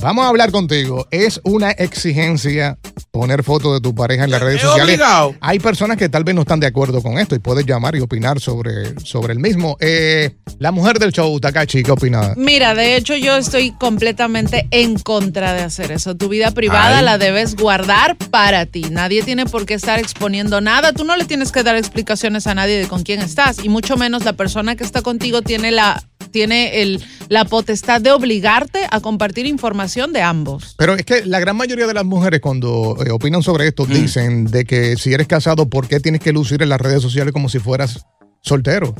Vamos 0.00 0.26
a 0.26 0.28
hablar 0.28 0.52
contigo. 0.52 1.06
Es 1.10 1.40
una 1.42 1.70
exigencia 1.70 2.78
poner 3.10 3.42
fotos 3.42 3.72
de 3.74 3.80
tu 3.80 3.94
pareja 3.94 4.24
en 4.24 4.30
las 4.30 4.42
redes 4.42 4.56
Es 4.56 4.62
sociales. 4.62 4.94
obligado. 4.96 5.34
Hay 5.40 5.58
personas 5.58 5.96
que 5.96 6.10
tal 6.10 6.22
vez 6.22 6.34
no 6.34 6.42
están 6.42 6.60
de 6.60 6.66
acuerdo 6.66 7.02
con 7.02 7.18
esto 7.18 7.34
y 7.34 7.38
puedes 7.38 7.64
llamar 7.64 7.96
y 7.96 8.00
opinar 8.00 8.38
sobre, 8.38 8.98
sobre 9.00 9.32
el 9.32 9.38
mismo. 9.38 9.76
Eh, 9.80 10.36
la 10.58 10.70
mujer 10.70 10.98
del 10.98 11.12
show, 11.12 11.40
Takachi, 11.40 11.82
¿qué 11.82 11.90
opina? 11.92 12.34
Mira, 12.36 12.74
de 12.74 12.96
hecho 12.96 13.16
yo 13.16 13.36
estoy 13.36 13.72
completamente 13.72 14.68
en 14.70 14.98
contra 14.98 15.54
de 15.54 15.62
hacer 15.62 15.90
eso. 15.92 16.14
Tu 16.14 16.28
vida 16.28 16.50
privada 16.50 16.98
Ay. 16.98 17.04
la 17.04 17.16
debes 17.16 17.56
guardar 17.56 18.16
para 18.30 18.66
ti. 18.66 18.82
Nadie 18.90 19.22
tiene 19.22 19.46
por 19.46 19.64
qué 19.64 19.74
estar 19.74 19.98
exponiendo 19.98 20.60
nada. 20.60 20.92
Tú 20.92 21.04
no 21.04 21.16
le 21.16 21.24
tienes 21.24 21.52
que 21.52 21.62
dar 21.62 21.76
explicaciones 21.76 22.46
a 22.46 22.54
nadie 22.54 22.78
de 22.78 22.86
con 22.86 23.02
quién 23.02 23.20
estás. 23.22 23.64
Y 23.64 23.70
mucho 23.70 23.96
menos 23.96 24.24
la 24.24 24.34
persona 24.34 24.76
que 24.76 24.84
está 24.84 25.00
contigo 25.00 25.40
tiene 25.40 25.70
la, 25.72 26.02
tiene 26.36 26.82
el, 26.82 27.02
la 27.30 27.46
potestad 27.46 28.02
de 28.02 28.12
obligarte 28.12 28.80
a 28.90 29.00
compartir 29.00 29.46
información 29.46 30.12
de 30.12 30.20
ambos. 30.20 30.74
Pero 30.76 30.92
es 30.92 31.02
que 31.06 31.24
la 31.24 31.40
gran 31.40 31.56
mayoría 31.56 31.86
de 31.86 31.94
las 31.94 32.04
mujeres 32.04 32.40
cuando 32.42 32.94
eh, 33.06 33.10
opinan 33.10 33.42
sobre 33.42 33.66
esto 33.68 33.86
dicen 33.86 34.44
de 34.44 34.66
que 34.66 34.98
si 34.98 35.14
eres 35.14 35.26
casado, 35.26 35.70
¿por 35.70 35.88
qué 35.88 35.98
tienes 35.98 36.20
que 36.20 36.34
lucir 36.34 36.62
en 36.62 36.68
las 36.68 36.78
redes 36.78 37.00
sociales 37.00 37.32
como 37.32 37.48
si 37.48 37.58
fueras 37.58 38.04
soltero? 38.42 38.94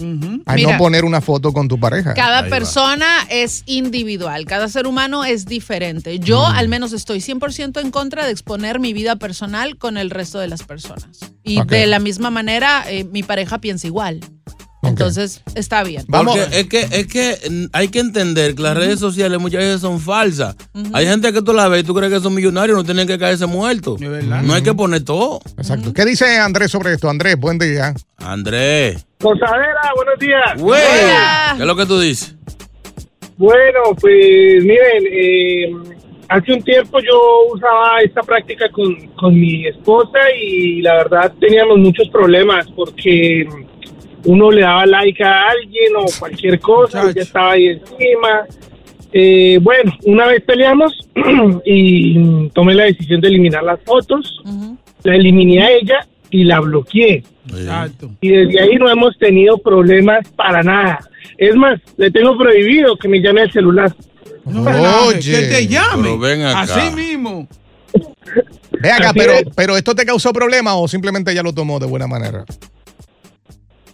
Al 0.46 0.57
Mira. 0.57 0.72
no 0.72 0.79
poner 0.79 1.05
una 1.05 1.20
foto 1.20 1.53
con 1.53 1.68
tu 1.68 1.79
pareja. 1.79 2.14
Cada 2.14 2.38
Ahí 2.38 2.44
va. 2.44 2.57
persona 2.57 3.07
es 3.29 3.64
individual, 3.66 4.46
cada 4.46 4.70
ser 4.70 4.87
humano 4.87 5.27
es 5.27 5.44
diferente. 5.44 6.18
Yo 6.18 6.46
al 6.46 6.68
menos 6.68 6.94
estoy 6.94 7.18
100% 7.18 7.83
en 7.83 7.90
contra 7.90 8.25
de 8.25 8.33
exponer 8.33 8.81
mi 8.81 8.94
vida 8.94 9.16
personal 9.16 9.77
con 9.77 9.99
el 9.99 10.09
resto 10.09 10.38
de 10.38 10.49
las 10.49 10.62
personas. 10.62 11.18
Y 11.42 11.62
de 11.66 11.87
la 11.87 11.99
misma 11.99 12.31
manera, 12.31 12.85
eh, 12.88 13.05
mi 13.05 13.22
pareja 13.22 13.59
piensa 13.59 13.87
igual. 13.87 14.20
Entonces, 14.88 15.42
está 15.55 15.83
bien. 15.85 16.05
Porque 16.09 16.46
es 16.53 16.66
que, 16.68 16.81
es 16.90 17.07
que 17.07 17.68
hay 17.72 17.88
que 17.88 18.01
entender 18.01 18.55
que 18.55 18.62
las 18.62 18.77
redes 18.77 19.01
sociales 19.01 19.40
muchas 19.40 19.61
veces 19.61 19.81
son 19.81 20.01
falsas. 20.01 20.57
Hay 20.92 21.07
gente 21.07 21.33
que 21.33 21.42
tú 21.42 21.53
la 21.53 21.68
ves 21.68 21.83
y 21.83 21.87
tú 21.87 21.94
crees 21.94 22.12
que 22.12 22.20
son 22.20 22.35
millonarios, 22.35 22.77
no 22.77 22.85
tienen 22.85 23.07
que 23.07 23.18
caerse 23.18 23.46
muertos. 23.46 24.01
No 24.01 24.55
hay 24.55 24.62
que 24.62 24.75
poner 24.75 25.05
todo. 25.05 25.40
Exacto. 25.57 25.92
¿Qué 25.92 26.05
dice 26.05 26.38
Andrés 26.38 26.70
sobre 26.70 26.92
esto? 26.92 27.09
Andrés, 27.09 27.37
buen 27.37 27.59
día. 27.59 27.94
Andrés. 28.18 29.07
Gozadera, 29.20 29.92
buenos 29.94 30.18
días. 30.18 30.61
Güey, 30.61 30.83
¿qué 31.57 31.62
es 31.62 31.66
lo 31.66 31.77
que 31.77 31.87
tú 31.87 31.99
dices? 32.01 32.35
Bueno, 33.38 33.81
pues 34.01 34.64
miren, 34.64 35.05
eh, 35.12 35.70
hace 36.29 36.53
un 36.53 36.62
tiempo 36.62 36.99
yo 37.01 37.55
usaba 37.55 38.01
esta 38.03 38.22
práctica 38.22 38.68
con, 38.70 38.94
con 39.09 39.38
mi 39.38 39.66
esposa 39.66 40.18
y 40.40 40.81
la 40.83 40.94
verdad 40.94 41.33
teníamos 41.40 41.79
muchos 41.79 42.09
problemas 42.09 42.66
porque 42.75 43.46
uno 44.26 44.50
le 44.50 44.62
daba 44.62 44.86
like 44.86 45.22
a 45.24 45.48
alguien 45.48 45.92
o 45.96 46.04
cualquier 46.18 46.60
cosa, 46.60 47.12
ya 47.12 47.22
estaba 47.22 47.52
ahí 47.52 47.66
encima. 47.66 48.46
Eh, 49.12 49.58
bueno, 49.62 49.92
una 50.04 50.26
vez 50.26 50.42
peleamos 50.42 50.92
y 51.64 52.48
tomé 52.50 52.74
la 52.74 52.84
decisión 52.84 53.20
de 53.20 53.28
eliminar 53.28 53.62
las 53.62 53.80
fotos, 53.82 54.42
la 55.02 55.14
eliminé 55.14 55.62
a 55.62 55.70
ella 55.70 56.06
y 56.30 56.44
la 56.44 56.60
bloqueé. 56.60 57.24
Y 58.20 58.28
desde 58.28 58.60
ahí 58.60 58.76
no 58.76 58.90
hemos 58.90 59.16
tenido 59.18 59.58
problemas 59.58 60.28
para 60.30 60.62
nada. 60.62 60.98
Es 61.38 61.54
más, 61.54 61.80
le 61.96 62.10
tengo 62.10 62.36
prohibido 62.36 62.96
que 62.96 63.08
me 63.08 63.20
llame 63.20 63.42
al 63.42 63.52
celular. 63.52 63.94
Oye. 64.44 65.20
Que 65.20 65.46
te 65.46 65.66
llame. 65.66 66.02
Pero 66.02 66.18
ven 66.18 66.42
acá. 66.42 66.60
Así 66.60 66.94
mismo. 66.94 67.48
Ve 68.80 68.90
acá, 68.90 69.10
Así 69.10 69.18
pero, 69.18 69.32
es. 69.32 69.44
pero 69.54 69.76
¿esto 69.76 69.94
te 69.94 70.04
causó 70.04 70.32
problemas 70.32 70.74
o 70.76 70.88
simplemente 70.88 71.32
ella 71.32 71.42
lo 71.42 71.52
tomó 71.52 71.78
de 71.78 71.86
buena 71.86 72.06
manera? 72.06 72.44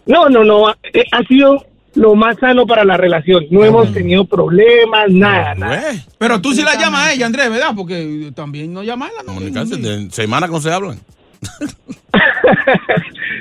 No, 0.05 0.29
no, 0.29 0.43
no. 0.43 0.69
eh, 0.71 1.03
Ha 1.11 1.23
sido 1.23 1.65
lo 1.95 2.15
más 2.15 2.37
sano 2.39 2.65
para 2.65 2.83
la 2.83 2.97
relación. 2.97 3.45
No 3.51 3.63
hemos 3.63 3.93
tenido 3.93 4.25
problemas, 4.25 5.09
nada, 5.09 5.53
nada. 5.55 5.93
Pero 6.17 6.41
tú 6.41 6.51
sí 6.53 6.63
la 6.63 6.75
llamas 6.75 7.07
a 7.07 7.13
ella, 7.13 7.25
Andrés, 7.25 7.49
¿verdad? 7.49 7.71
Porque 7.75 8.31
también 8.35 8.73
no 8.73 8.83
llamarla. 8.83 9.21
No, 9.25 9.35
Comunicarse, 9.35 9.77
de 9.77 10.09
semana 10.11 10.47
con 10.47 10.61
se 10.61 10.71
hablan. 10.71 10.99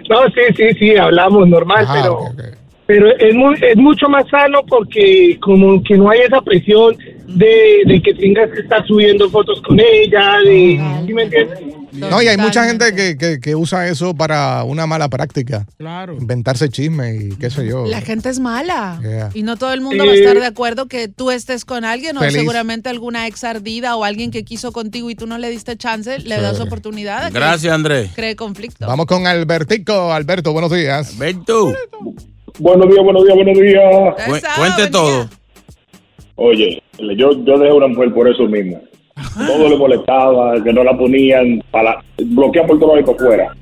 No, 0.09 0.25
sí, 0.27 0.41
sí, 0.57 0.65
sí, 0.79 0.97
hablamos 0.97 1.49
normal, 1.49 1.87
pero, 1.93 2.19
pero 2.87 3.17
es, 3.19 3.35
muy, 3.35 3.55
es 3.63 3.77
mucho 3.77 4.09
más 4.09 4.29
sano 4.29 4.61
porque 4.69 5.39
como 5.41 5.83
que 5.83 5.97
no 5.97 6.11
hay 6.11 6.21
esa 6.21 6.41
presión 6.43 6.97
de, 7.29 7.83
de 7.87 8.03
que 8.03 8.13
tengas 8.15 8.51
que 8.51 8.61
estar 8.61 8.85
subiendo 8.87 9.31
fotos 9.31 9.63
con 9.63 9.79
ella, 9.81 10.39
de, 10.45 10.81
¿sí 11.07 11.15
me 11.15 11.23
entiendes? 11.23 11.59
No, 11.93 12.23
y 12.23 12.27
hay 12.29 12.37
mucha 12.39 12.65
gente 12.65 12.95
que, 12.95 13.17
que- 13.19 13.39
que 13.41 13.55
usa 13.55 13.87
eso 13.89 14.15
para 14.15 14.65
una 14.65 14.87
mala 14.87 15.09
práctica. 15.09 15.67
Claro. 15.77 16.17
Inventarse 16.17 16.69
chisme 16.71 17.15
y 17.17 17.29
qué 17.37 17.51
sé 17.51 17.67
yo. 17.67 17.85
La 17.87 18.01
gente 18.01 18.29
es 18.31 18.41
mala. 18.41 18.99
Yeah. 19.03 19.31
Y 19.35 19.43
no 19.43 19.57
todo 19.57 19.73
el 19.75 19.81
mundo 19.83 20.03
Eh, 20.05 20.07
va 20.07 20.13
a 20.13 20.17
estar 20.17 20.41
de 20.41 20.47
acuerdo 20.47 20.87
que 20.89 21.09
tú 21.09 21.31
estés 21.31 21.65
con 21.65 21.85
alguien 21.85 22.17
o 22.17 22.21
seguramente 22.31 22.89
alguna 22.89 23.27
ex 23.27 23.45
ardida 23.45 23.95
o 23.97 24.05
alguien 24.05 24.31
que 24.31 24.45
quiso 24.45 24.73
contigo 24.73 25.11
y 25.11 25.15
tú 25.15 25.27
no 25.27 25.37
le 25.39 25.51
diste 25.51 25.77
chance, 25.77 26.19
le 26.19 26.41
das 26.41 26.61
oportunidad. 26.61 27.25
de 27.25 27.29
que 27.31 27.35
Gracias, 27.39 27.73
Andrés. 27.73 28.11
Cree 28.15 28.37
conflicto. 28.37 28.87
Vamos 28.87 29.07
con 29.07 29.27
Albertico. 29.27 30.13
Alberto, 30.13 30.53
buenos 30.53 30.71
días. 30.73 31.13
Alberto. 31.15 31.75
Buenos 32.59 32.89
días, 32.89 33.05
buenos 33.05 33.25
días, 33.25 33.35
buenos 33.37 33.59
días. 33.59 34.43
Cu- 34.43 34.61
Cuente 34.61 34.87
todo. 34.91 35.29
Oye, 36.37 36.83
yo, 37.17 37.45
yo 37.45 37.59
dejé 37.59 37.73
una 37.73 37.89
mujer 37.89 38.13
por 38.15 38.29
eso 38.29 38.45
mismo. 38.45 38.81
Todo 39.35 39.69
le 39.69 39.77
molestaba, 39.77 40.63
que 40.63 40.73
no 40.73 40.85
la 40.85 40.97
ponían, 40.97 41.63
para 41.71 42.03
bloquear 42.23 42.67
por 42.67 42.79
todo 42.79 42.99
y 42.99 43.03
por 43.03 43.17
fuera. 43.17 43.55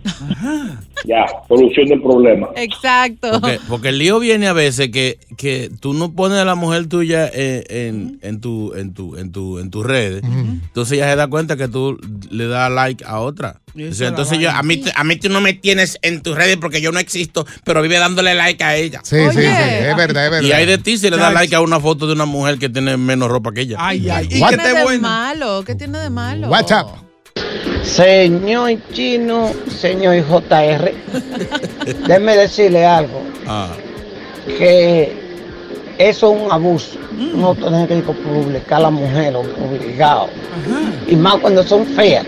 Ya, 1.04 1.26
solución 1.48 1.88
del 1.88 2.02
problema. 2.02 2.48
Exacto. 2.56 3.40
Porque, 3.40 3.58
porque 3.68 3.88
el 3.88 3.98
lío 3.98 4.18
viene 4.18 4.48
a 4.48 4.52
veces 4.52 4.90
que, 4.90 5.18
que 5.36 5.70
tú 5.80 5.94
no 5.94 6.12
pones 6.12 6.38
a 6.38 6.44
la 6.44 6.54
mujer 6.54 6.88
tuya 6.88 7.30
eh, 7.32 7.64
en, 7.68 8.18
en, 8.22 8.40
tu, 8.40 8.74
en, 8.74 8.92
tu, 8.92 9.16
en, 9.16 9.32
tu, 9.32 9.58
en 9.58 9.70
tus 9.70 9.86
redes. 9.86 10.22
Entonces 10.22 10.98
ella 10.98 11.10
se 11.10 11.16
da 11.16 11.28
cuenta 11.28 11.56
que 11.56 11.68
tú 11.68 11.98
le 12.30 12.46
das 12.46 12.70
like 12.70 13.04
a 13.06 13.20
otra. 13.20 13.59
Dice, 13.74 14.06
entonces 14.06 14.38
yo, 14.38 14.50
a 14.50 14.62
mí, 14.62 14.82
a 14.94 15.04
mí 15.04 15.16
tú 15.16 15.28
no 15.28 15.40
me 15.40 15.52
tienes 15.52 15.98
en 16.02 16.22
tus 16.22 16.34
redes 16.36 16.56
porque 16.60 16.80
yo 16.80 16.90
no 16.92 16.98
existo, 16.98 17.46
pero 17.64 17.82
vive 17.82 17.98
dándole 17.98 18.34
like 18.34 18.62
a 18.64 18.76
ella. 18.76 19.00
Sí, 19.04 19.16
sí, 19.32 19.38
sí, 19.40 19.46
es 19.46 19.96
verdad, 19.96 20.24
es 20.26 20.30
verdad. 20.30 20.42
Y 20.42 20.52
hay 20.52 20.66
de 20.66 20.78
ti 20.78 20.96
si 20.98 21.08
le 21.10 21.16
das 21.16 21.32
like 21.32 21.54
a 21.54 21.60
una 21.60 21.78
foto 21.80 22.06
de 22.06 22.12
una 22.14 22.24
mujer 22.26 22.58
que 22.58 22.68
tiene 22.68 22.96
menos 22.96 23.28
ropa 23.28 23.52
que 23.52 23.60
ella. 23.62 23.76
Ay, 23.78 24.08
ay, 24.10 24.26
¿Qué 24.28 24.38
y 24.38 24.42
que 24.42 24.56
tiene 24.56 24.74
de 24.74 24.82
bueno. 24.82 25.00
malo? 25.02 25.62
¿Qué 25.64 25.74
tiene 25.74 25.98
de 25.98 26.10
malo? 26.10 26.48
WhatsApp. 26.48 26.88
Señor 27.82 28.72
Chino, 28.92 29.52
señor 29.80 30.22
JR, 30.28 30.92
déjeme 32.06 32.36
decirle 32.36 32.84
algo, 32.84 33.22
Ah. 33.46 33.72
que 34.46 35.29
eso 36.08 36.34
es 36.34 36.42
un 36.42 36.50
abuso, 36.50 36.98
no 37.34 37.54
tener 37.54 37.86
que 37.88 37.96
publicar 38.12 38.78
a 38.78 38.82
la 38.84 38.90
mujer 38.90 39.34
obligado, 39.36 40.28
y 41.06 41.14
más 41.16 41.36
cuando 41.36 41.62
son 41.62 41.86
feas. 41.86 42.26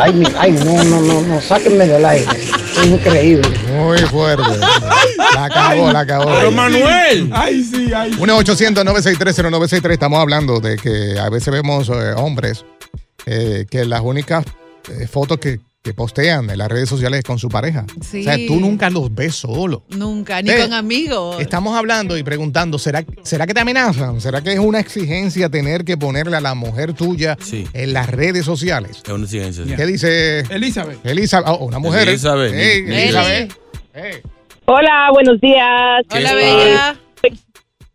Ay, 0.00 0.12
mi- 0.12 0.26
ay, 0.38 0.52
no, 0.52 0.82
no, 0.84 1.00
no, 1.00 1.20
no, 1.22 1.40
sáquenme 1.40 1.86
del 1.86 2.04
aire, 2.04 2.26
es 2.40 2.86
increíble. 2.86 3.48
Muy 3.76 3.98
fuerte. 3.98 4.42
La 5.34 5.44
acabó, 5.46 5.90
la 5.92 6.00
acabó. 6.00 6.26
Pero 6.26 6.50
Manuel. 6.52 7.28
Ay, 7.32 7.62
sí, 7.64 7.92
ay. 7.94 8.12
1-800-963-0963. 8.12 9.90
Estamos 9.92 10.20
hablando 10.20 10.60
de 10.60 10.76
que 10.76 11.18
a 11.18 11.28
veces 11.28 11.52
vemos 11.52 11.88
eh, 11.88 12.12
hombres 12.16 12.64
eh, 13.26 13.66
que 13.68 13.84
las 13.84 14.00
únicas 14.00 14.44
eh, 14.90 15.06
fotos 15.08 15.38
que, 15.38 15.58
que 15.84 15.92
postean 15.92 16.48
en 16.48 16.56
las 16.56 16.68
redes 16.68 16.88
sociales 16.88 17.18
es 17.18 17.24
con 17.24 17.38
su 17.38 17.50
pareja. 17.50 17.84
Sí. 18.00 18.22
O 18.22 18.24
sea, 18.24 18.36
tú 18.46 18.58
nunca 18.58 18.88
los 18.88 19.14
ves 19.14 19.34
solo. 19.34 19.84
Nunca, 19.90 20.40
ni 20.40 20.50
con 20.50 20.72
amigos. 20.72 21.38
Estamos 21.40 21.76
hablando 21.76 22.16
y 22.16 22.22
preguntando, 22.22 22.78
¿será, 22.78 23.04
¿será 23.22 23.46
que 23.46 23.52
te 23.52 23.60
amenazan? 23.60 24.18
¿Será 24.18 24.42
que 24.42 24.54
es 24.54 24.58
una 24.58 24.80
exigencia 24.80 25.50
tener 25.50 25.84
que 25.84 25.98
ponerle 25.98 26.38
a 26.38 26.40
la 26.40 26.54
mujer 26.54 26.94
tuya 26.94 27.36
en 27.52 27.92
las 27.92 28.08
redes 28.08 28.46
sociales? 28.46 29.02
Es 29.04 29.12
una 29.12 29.24
exigencia. 29.24 29.76
¿Qué 29.76 29.84
dice 29.84 30.40
Elizabeth? 30.48 31.04
Elizabeth, 31.04 31.48
oh, 31.48 31.66
una 31.66 31.78
mujer. 31.78 32.08
Elizabeth. 32.08 32.54
Hey. 32.54 32.84
Elizabeth. 32.88 33.52
Hola, 34.64 35.10
buenos 35.12 35.38
días. 35.38 36.02
¿Qué 36.08 36.18
Hola, 36.18 36.34
bella. 36.34 37.03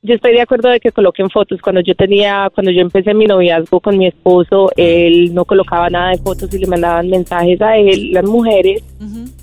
Yo 0.02 0.16
estoy 0.16 0.32
de 0.32 0.42
acuerdo 0.42 0.70
de 0.70 0.80
que 0.80 0.94
coloquen 0.94 1.30
fotos. 1.30 1.62
Cuando 1.62 1.82
yo 1.82 1.94
tenía, 1.94 2.50
cuando 2.54 2.72
yo 2.72 2.82
empecé 2.82 3.14
mi 3.14 3.26
noviazgo 3.26 3.82
con 3.82 3.98
mi 3.98 4.08
esposo, 4.08 4.72
él 4.78 5.34
no 5.34 5.44
colocaba 5.44 5.90
nada 5.90 6.12
de 6.12 6.18
fotos 6.20 6.54
y 6.54 6.60
le 6.60 6.68
mandaban 6.68 7.10
mensajes 7.10 7.62
a 7.62 7.78
él, 7.78 8.14
las 8.14 8.24
mujeres. 8.24 8.82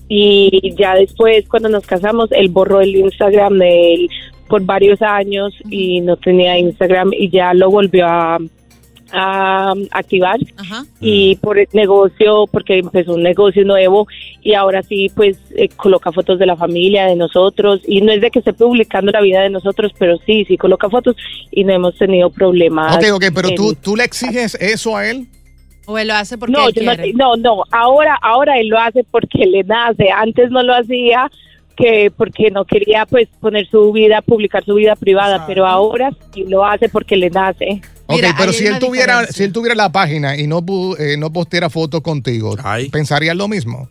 Y 0.09 0.75
ya 0.77 0.95
después, 0.95 1.47
cuando 1.49 1.69
nos 1.69 1.87
casamos, 1.87 2.33
él 2.33 2.49
borró 2.49 2.81
el 2.81 2.97
Instagram 2.97 3.59
de 3.59 3.95
él 3.95 4.09
por 4.49 4.63
varios 4.65 5.03
años 5.03 5.53
y 5.69 6.01
no 6.01 6.17
tenía 6.17 6.59
Instagram 6.59 7.11
y 7.13 7.29
ya 7.29 7.53
lo 7.53 7.71
volvió 7.71 8.07
a, 8.07 8.39
a 9.13 9.73
activar 9.93 10.39
y 11.01 11.37
por 11.37 11.59
el 11.59 11.69
negocio, 11.73 12.47
porque 12.51 12.79
empezó 12.79 13.15
un 13.15 13.23
negocio 13.23 13.65
nuevo 13.65 14.07
y 14.43 14.55
ahora 14.55 14.83
sí, 14.83 15.11
pues 15.15 15.39
eh, 15.57 15.69
coloca 15.77 16.13
fotos 16.13 16.39
de 16.39 16.47
la 16.47 16.57
familia, 16.57 17.07
de 17.07 17.17
nosotros 17.17 17.81
y 17.87 18.01
no 18.01 18.13
es 18.13 18.21
de 18.21 18.31
que 18.31 18.41
esté 18.41 18.53
publicando 18.53 19.13
la 19.13 19.21
vida 19.21 19.43
de 19.43 19.51
nosotros, 19.51 19.93
pero 19.99 20.19
sí, 20.27 20.45
sí 20.47 20.57
coloca 20.57 20.89
fotos 20.91 21.17
y 21.51 21.65
no 21.65 21.73
hemos 21.73 21.97
tenido 21.97 22.31
problemas. 22.31 22.97
Ok, 22.97 23.05
ok, 23.15 23.25
pero 23.35 23.49
en- 23.49 23.55
tú, 23.55 23.75
tú 23.75 23.97
le 23.97 24.05
exiges 24.05 24.55
eso 24.61 24.97
a 24.97 25.09
él. 25.09 25.27
O 25.89 25.97
él 25.97 26.09
lo 26.09 26.15
hace 26.15 26.37
porque 26.37 26.53
no, 26.53 26.67
él 26.67 26.75
yo 26.75 26.83
no, 26.83 26.95
quiere. 26.97 27.13
no, 27.13 27.37
no, 27.37 27.63
ahora, 27.71 28.19
ahora 28.21 28.59
él 28.59 28.67
lo 28.69 28.77
hace 28.79 29.05
porque 29.09 29.47
le 29.47 29.63
nace. 29.63 30.11
Antes 30.11 30.51
no 30.51 30.61
lo 30.65 30.75
hacía 30.75 31.31
que 31.77 32.11
porque 32.17 32.51
no 32.51 32.65
quería 32.65 33.07
pues 33.07 33.29
poner 33.41 33.67
su 33.69 33.93
vida, 33.93 34.23
publicar 34.23 34.65
su 34.65 34.75
vida 34.75 34.97
privada, 34.97 35.47
pero 35.47 35.67
ahora 35.67 36.11
sí 36.33 36.45
lo 36.49 36.65
hace 36.65 36.89
porque 36.89 37.17
le 37.17 37.31
nace. 37.31 37.81
Ok, 38.07 38.17
Mira, 38.17 38.35
pero 38.39 38.53
si 38.53 38.67
él 38.67 38.79
tuviera, 38.79 39.15
diferencia. 39.15 39.33
si 39.37 39.43
él 39.45 39.53
tuviera 39.53 39.75
la 39.75 39.91
página 39.93 40.37
y 40.37 40.47
no, 40.47 40.61
pu- 40.63 40.97
eh, 40.99 41.17
no 41.17 41.33
posteara 41.33 41.69
fotos 41.71 42.01
contigo, 42.01 42.55
¿pensarías 42.91 43.37
lo 43.37 43.47
mismo? 43.49 43.89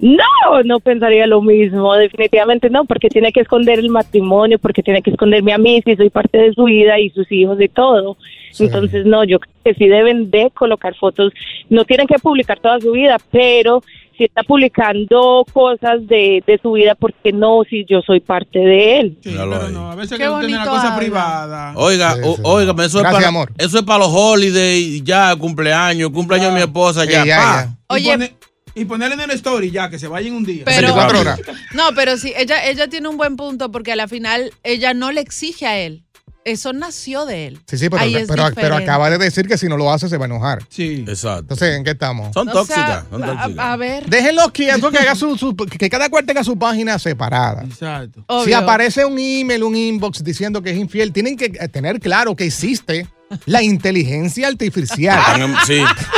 No, 0.00 0.62
no 0.64 0.78
pensaría 0.78 1.26
lo 1.26 1.42
mismo, 1.42 1.92
definitivamente 1.94 2.70
no, 2.70 2.84
porque 2.84 3.08
tiene 3.08 3.32
que 3.32 3.40
esconder 3.40 3.80
el 3.80 3.88
matrimonio, 3.88 4.56
porque 4.60 4.80
tiene 4.80 5.02
que 5.02 5.10
esconderme 5.10 5.52
a 5.52 5.58
mí 5.58 5.82
si 5.84 5.96
soy 5.96 6.08
parte 6.08 6.38
de 6.38 6.52
su 6.52 6.64
vida 6.64 7.00
y 7.00 7.10
sus 7.10 7.30
hijos 7.32 7.60
y 7.60 7.68
todo. 7.68 8.16
Entonces, 8.60 9.04
no, 9.06 9.24
yo 9.24 9.40
creo 9.40 9.52
que 9.64 9.74
sí 9.74 9.88
deben 9.88 10.30
de 10.30 10.50
colocar 10.54 10.94
fotos, 10.94 11.32
no 11.68 11.84
tienen 11.84 12.06
que 12.06 12.18
publicar 12.20 12.60
toda 12.60 12.78
su 12.80 12.92
vida, 12.92 13.16
pero 13.32 13.82
si 14.18 14.24
está 14.24 14.42
publicando 14.42 15.44
cosas 15.52 16.06
de, 16.06 16.42
de 16.46 16.58
su 16.60 16.72
vida, 16.72 16.94
¿por 16.94 17.14
qué 17.14 17.32
no 17.32 17.62
si 17.68 17.84
yo 17.88 18.00
soy 18.02 18.20
parte 18.20 18.58
de 18.58 19.00
él? 19.00 19.18
Míralo 19.24 19.56
ahí. 19.62 19.74
A 19.76 19.94
veces 19.94 20.18
Qué 20.18 20.24
que 20.24 20.28
uno 20.28 20.40
tiene 20.40 20.56
la 20.56 20.66
cosa 20.66 20.88
habla. 20.88 20.98
privada. 20.98 21.72
Oiga, 21.76 22.16
o- 22.24 22.38
óigame, 22.42 22.84
eso, 22.84 22.98
Gracias, 22.98 23.12
es 23.12 23.16
para, 23.16 23.28
amor. 23.28 23.52
eso 23.56 23.78
es 23.78 23.84
para 23.84 24.00
los 24.00 24.08
holidays, 24.12 25.02
ya, 25.04 25.34
cumpleaños, 25.36 26.10
cumpleaños 26.10 26.48
de 26.52 26.54
mi 26.58 26.60
esposa, 26.64 27.04
ya, 27.04 27.22
Sí, 27.22 27.28
ya, 27.28 27.76
pa. 27.88 27.98
Y, 27.98 28.04
pone- 28.04 28.34
y 28.74 28.84
ponerle 28.84 29.14
en 29.14 29.20
el 29.22 29.30
story 29.32 29.70
ya, 29.70 29.88
que 29.90 29.98
se 29.98 30.06
vayan 30.08 30.34
un 30.34 30.44
día. 30.44 30.62
Pero- 30.64 30.94
24 30.94 31.20
horas. 31.20 31.40
No, 31.74 31.84
pero 31.94 32.16
sí, 32.16 32.32
ella, 32.36 32.64
ella 32.66 32.88
tiene 32.88 33.08
un 33.08 33.16
buen 33.16 33.36
punto 33.36 33.70
porque 33.70 33.92
a 33.92 33.96
la 33.96 34.08
final 34.08 34.50
ella 34.62 34.94
no 34.94 35.10
le 35.12 35.20
exige 35.20 35.66
a 35.66 35.78
él. 35.78 36.04
Eso 36.50 36.72
nació 36.72 37.26
de 37.26 37.46
él. 37.48 37.60
Sí, 37.66 37.78
sí, 37.78 37.88
pero, 37.88 38.02
Ahí 38.02 38.14
es 38.16 38.28
pero, 38.28 38.44
pero 38.54 38.76
acaba 38.76 39.10
de 39.10 39.18
decir 39.18 39.46
que 39.48 39.56
si 39.58 39.68
no 39.68 39.76
lo 39.76 39.92
hace 39.92 40.08
se 40.08 40.16
va 40.16 40.24
a 40.24 40.28
enojar. 40.28 40.62
Sí. 40.68 41.04
Exacto. 41.06 41.40
Entonces, 41.40 41.76
¿en 41.76 41.84
qué 41.84 41.90
estamos? 41.90 42.32
Son 42.34 42.48
O 42.48 42.52
sea, 42.52 42.60
tóxicas. 42.62 43.04
son 43.10 43.22
a- 43.24 43.26
tóxicas. 43.26 43.64
A, 43.66 43.76
ver. 43.76 44.06
Déjenlos 44.06 44.50
quietos 44.52 44.90
que, 44.92 44.98
haga 44.98 45.14
su, 45.14 45.36
su- 45.38 45.56
que 45.56 45.88
cada 45.90 46.08
cual 46.08 46.24
tenga 46.26 46.42
su 46.44 46.58
página 46.58 46.98
separada. 46.98 47.62
Exacto. 47.64 48.24
Si 48.44 48.52
aparece 48.52 49.04
un 49.04 49.18
email, 49.18 49.62
un 49.62 49.76
inbox 49.76 50.22
diciendo 50.24 50.62
que 50.62 50.70
es 50.70 50.76
infiel, 50.76 51.12
tienen 51.12 51.36
que 51.36 51.46
eh, 51.46 51.68
tener 51.68 52.00
claro 52.00 52.34
que 52.36 52.44
existe 52.46 53.06
la 53.44 53.62
inteligencia 53.62 54.48
artificial. 54.48 55.20
Sí. 55.66 55.82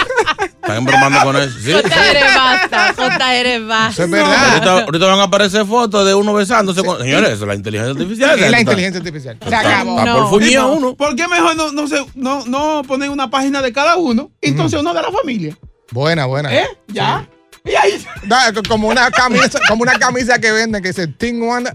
Están 0.62 0.77
embromando 0.77 1.20
con 1.23 1.37
eso. 1.37 1.59
Sí. 1.59 1.73
JR 1.73 2.37
basta, 2.37 2.94
JR 2.94 3.61
basta. 3.66 3.88
Eso 3.90 4.05
es 4.05 4.11
verdad. 4.11 4.49
Ahorita, 4.53 4.73
ahorita 4.85 5.07
van 5.07 5.20
a 5.20 5.23
aparecer 5.25 5.64
fotos 5.66 6.07
de 6.07 6.14
uno 6.14 6.35
besándose 6.35 6.83
con. 6.85 7.01
Señores, 7.01 7.31
eso 7.31 7.44
es 7.44 7.49
la 7.49 7.55
inteligencia 7.55 7.92
artificial. 7.92 8.38
Es 8.38 8.51
la 8.51 8.61
inteligencia 8.61 8.99
artificial. 8.99 9.38
Se 9.40 9.44
está- 9.44 9.61
acabó. 9.61 9.99
está 9.99 10.14
por 10.14 10.29
fuñía 10.31 10.64
uno. 10.66 10.94
¿Por 10.94 11.16
qué 11.16 11.27
mejor 11.29 11.57
no, 11.57 11.73
no, 11.73 11.88
se, 11.88 12.05
no, 12.14 12.44
no 12.46 12.83
ponen 12.87 13.11
una 13.11 13.31
página 13.31 13.62
de 13.62 13.73
cada 13.73 13.96
uno? 13.96 14.31
Entonces 14.40 14.79
uno 14.79 14.92
de 14.92 15.03
la 15.03 15.11
familia. 15.11 15.57
Buena, 15.92 16.27
buena. 16.27 16.55
¿Eh? 16.55 16.68
¿Ya? 16.88 17.27
Y 17.64 17.75
ahí. 17.75 18.05
Da, 18.25 18.53
como 18.68 18.88
una 18.88 19.11
camisa, 19.11 19.59
como 19.68 19.83
una 19.83 19.94
camisa 19.99 20.38
que 20.38 20.53
venden 20.53 20.83
que 20.83 20.88
dice 20.88 21.07
Team 21.09 21.42
One, 21.42 21.70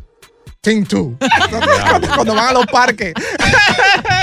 Team 0.61 0.85
Two. 0.85 1.17
Cuando, 1.49 2.07
cuando 2.15 2.35
van 2.35 2.47
a 2.49 2.53
los 2.53 2.65
parques. 2.67 3.13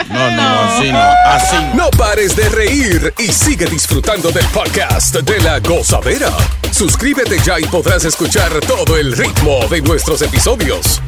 No, 0.09 0.31
no, 0.31 0.37
no, 0.37 0.61
así 0.61 0.93
no. 0.93 0.99
Así 1.27 1.57
no. 1.57 1.75
No 1.85 1.91
pares 1.91 2.37
de 2.37 2.49
reír 2.49 3.15
y 3.19 3.29
sigue 3.29 3.67
disfrutando 3.67 4.31
del 4.31 4.45
podcast 4.47 5.15
de 5.17 5.41
la 5.41 5.59
gozadera. 5.61 6.31
Suscríbete 6.71 7.39
ya 7.45 7.59
y 7.61 7.65
podrás 7.65 8.05
escuchar 8.05 8.51
todo 8.67 8.97
el 8.97 9.13
ritmo 9.17 9.67
de 9.71 9.81
nuestros 9.83 10.21
episodios. 10.23 11.01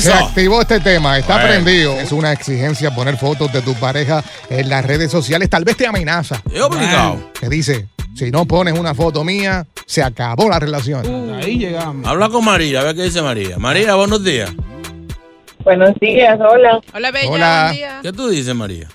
Se 0.00 0.12
activó 0.12 0.60
este 0.62 0.80
tema, 0.80 1.18
está 1.18 1.34
Bueno. 1.34 1.48
prendido. 1.48 1.92
Es 2.00 2.12
una 2.12 2.32
exigencia 2.32 2.94
poner 2.94 3.16
fotos 3.16 3.52
de 3.52 3.62
tu 3.62 3.74
pareja 3.74 4.22
en 4.50 4.68
las 4.68 4.84
redes 4.84 5.10
sociales. 5.10 5.48
Tal 5.50 5.64
vez 5.64 5.76
te 5.76 5.86
amenaza. 5.86 6.42
Es 6.52 6.60
obligado. 6.60 7.30
Te 7.40 7.48
dice, 7.48 7.88
si 8.14 8.30
no 8.30 8.44
pones 8.46 8.78
una 8.78 8.94
foto 8.94 9.24
mía, 9.24 9.66
se 9.86 10.02
acabó 10.02 10.48
la 10.48 10.58
relación. 10.58 11.34
Ahí 11.34 11.58
llegamos. 11.58 12.06
Habla 12.06 12.28
con 12.28 12.44
María, 12.44 12.80
a 12.80 12.84
ver 12.84 12.96
qué 12.96 13.04
dice 13.04 13.22
María. 13.22 13.56
María, 13.58 13.94
buenos 13.94 14.22
días. 14.22 14.50
Buenos 15.66 15.94
días, 16.00 16.38
hola. 16.40 16.80
Hola, 16.94 17.10
Bella, 17.10 17.28
Hola. 17.28 17.62
buen 17.64 17.74
día. 17.76 17.98
¿Qué 18.00 18.12
tú 18.12 18.28
dices, 18.28 18.54
María? 18.54 18.86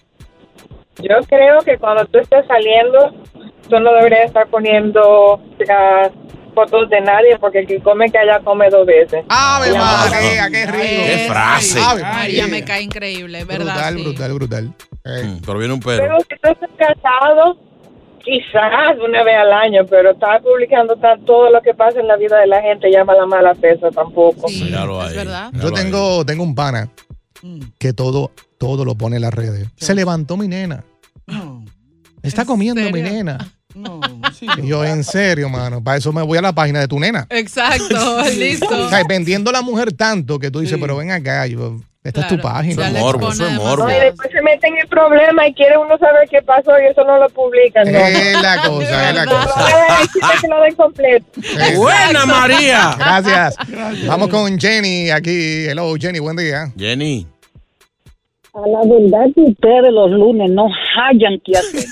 Yo 1.00 1.16
creo 1.28 1.60
que 1.66 1.78
cuando 1.78 2.06
tú 2.06 2.20
estés 2.20 2.46
saliendo, 2.48 3.14
tú 3.68 3.78
no 3.78 3.92
deberías 3.96 4.28
estar 4.28 4.48
poniendo 4.48 5.38
las 5.68 6.12
fotos 6.56 6.90
de 6.90 7.02
nadie 7.02 7.38
porque 7.42 7.60
el 7.60 7.68
que 7.68 7.82
come 7.82 8.10
que 8.10 8.20
allá 8.20 8.40
come 8.46 8.70
dos 8.70 8.86
veces. 8.88 9.26
¡Ave. 9.28 9.74
María, 9.78 10.50
qué 10.50 10.66
rico! 10.66 11.04
¡Qué 11.06 11.26
frase! 11.28 11.78
¡Ave 11.82 12.04
María 12.04 12.48
me 12.48 12.64
cae 12.64 12.84
increíble, 12.84 13.44
¿verdad? 13.44 13.66
Brutal, 13.66 13.96
Sí. 13.98 14.04
brutal, 14.04 14.34
brutal. 14.34 14.74
Eh, 15.04 15.24
Mm, 15.26 15.42
Pero 15.46 15.58
viene 15.60 15.74
un 15.74 15.80
perro. 15.82 16.04
Pero 16.04 16.18
si 16.22 16.40
tú 16.42 16.52
estás 16.52 16.70
casado, 16.78 17.58
quizás 18.24 18.98
una 19.06 19.24
vez 19.24 19.36
al 19.38 19.52
año, 19.54 19.86
pero 19.90 20.12
estar 20.12 20.42
publicando 20.42 20.96
tan- 20.98 21.24
todo 21.26 21.50
lo 21.50 21.62
que 21.62 21.74
pasa 21.74 22.00
en 22.00 22.08
la 22.08 22.18
vida 22.18 22.40
de 22.40 22.48
la 22.48 22.62
gente 22.62 22.92
llama 22.92 23.14
la 23.16 23.26
mala 23.26 23.54
pesa 23.56 23.90
tampoco. 23.92 24.48
Sí, 24.48 24.70
lo 24.70 25.06
es 25.08 25.16
verdad. 25.16 25.52
Yo 25.54 25.72
tengo, 25.72 26.26
tengo 26.26 26.44
un 26.44 26.56
pana 26.56 26.90
que 27.80 27.94
todo, 27.94 28.32
todo 28.58 28.86
lo 28.86 28.96
pone 28.96 29.16
en 29.18 29.24
las 29.24 29.34
redes. 29.34 29.68
Se 29.76 29.96
levantó 29.96 30.38
mi 30.38 30.48
nena. 30.48 30.84
No, 31.28 31.64
Está 32.24 32.42
¿En 32.42 32.48
comiendo 32.48 32.82
mi 32.92 33.02
nena. 33.02 33.38
no, 33.74 34.00
sí. 34.34 34.46
Y 34.62 34.68
yo, 34.68 34.84
en 34.86 35.04
serio, 35.04 35.50
mano. 35.50 35.84
Para 35.84 35.98
eso 35.98 36.14
me 36.14 36.22
voy 36.22 36.38
a 36.38 36.42
la 36.42 36.54
página 36.54 36.80
de 36.80 36.88
tu 36.88 37.00
nena. 37.00 37.26
Exacto, 37.30 38.22
listo. 38.38 38.68
O 38.70 38.90
sea, 38.90 39.02
vendiendo 39.08 39.50
a 39.50 39.54
la 39.54 39.62
mujer 39.64 39.92
tanto 39.94 40.38
que 40.38 40.52
tú 40.52 40.60
dices, 40.60 40.76
Sí. 40.76 40.82
pero 40.82 40.98
ven 40.98 41.10
acá, 41.12 41.48
yo, 41.48 41.78
esta 42.04 42.22
es 42.22 42.28
tu 42.30 42.40
página. 42.40 42.88
Eso 42.88 42.96
es 42.96 43.00
morbo, 43.00 43.32
eso 43.32 43.46
es 43.46 43.54
morbo. 43.54 43.84
No, 43.84 43.92
y 43.92 44.00
después 44.00 44.32
se 44.32 44.42
meten 44.42 44.74
en 44.74 44.80
el 44.80 44.88
problema 44.88 45.48
y 45.48 45.54
quiere 45.54 45.78
uno 45.78 45.96
saber 46.00 46.28
qué 46.30 46.42
pasó 46.42 46.72
y 46.82 46.88
eso 46.88 47.04
no 47.04 47.18
lo 47.20 47.30
publican. 47.30 47.92
¿no? 47.92 48.00
Es 48.00 48.42
la 48.42 48.62
cosa, 48.64 49.10
es 49.10 49.16
la 49.16 49.26
cosa. 49.26 49.66
Que 50.42 50.48
lo 50.48 50.62
den 50.62 50.76
completo. 50.76 51.26
Eh, 51.38 51.76
Buena, 51.78 52.26
María. 52.26 52.96
Gracias. 52.98 53.56
Vamos 54.08 54.30
con 54.30 54.60
Jenny 54.60 55.12
aquí. 55.12 55.68
Hello, 55.68 55.94
Jenny, 56.00 56.18
buen 56.18 56.38
día. 56.38 56.72
Jenny. 56.76 57.28
A 58.54 58.68
la 58.68 58.80
verdad 58.80 59.28
que 59.34 59.42
ustedes 59.42 59.94
los 59.94 60.10
lunes 60.10 60.50
no 60.52 60.68
hallan 60.68 61.40
que 61.46 61.58
hacer. 61.58 61.86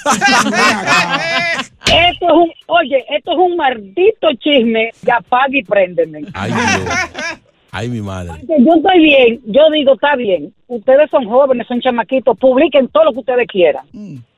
esto 1.85 2.25
es 2.25 2.33
un, 2.33 2.51
oye, 2.65 3.05
esto 3.15 3.31
es 3.31 3.37
un 3.37 3.55
maldito 3.55 4.27
chisme 4.39 4.89
de 5.03 5.11
apaga 5.11 5.47
y 5.51 5.63
préndeme. 5.63 6.21
Ay, 6.33 6.51
Dios. 6.51 7.39
Ay, 7.71 7.87
mi 7.89 8.01
madre. 8.01 8.31
Yo 8.47 8.73
estoy 8.75 8.99
bien, 8.99 9.39
yo 9.45 9.69
digo, 9.71 9.93
está 9.93 10.15
bien. 10.15 10.51
Ustedes 10.67 11.09
son 11.11 11.25
jóvenes, 11.25 11.67
son 11.67 11.79
chamaquitos, 11.81 12.37
publiquen 12.37 12.87
todo 12.87 13.05
lo 13.05 13.13
que 13.13 13.19
ustedes 13.19 13.47
quieran. 13.47 13.85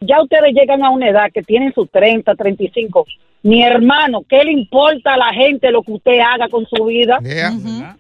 Ya 0.02 0.22
ustedes 0.22 0.54
llegan 0.54 0.84
a 0.84 0.90
una 0.90 1.10
edad 1.10 1.32
que 1.34 1.42
tienen 1.42 1.74
sus 1.74 1.90
30, 1.92 2.36
35. 2.36 3.06
Mi 3.44 3.64
hermano, 3.64 4.24
¿qué 4.30 4.44
le 4.44 4.52
importa 4.52 5.14
a 5.14 5.18
la 5.18 5.34
gente 5.34 5.72
lo 5.72 5.82
que 5.82 5.94
usted 5.94 6.20
haga 6.20 6.48
con 6.50 6.66
su 6.68 6.86
vida? 6.86 7.20
Yeah. 7.24 7.52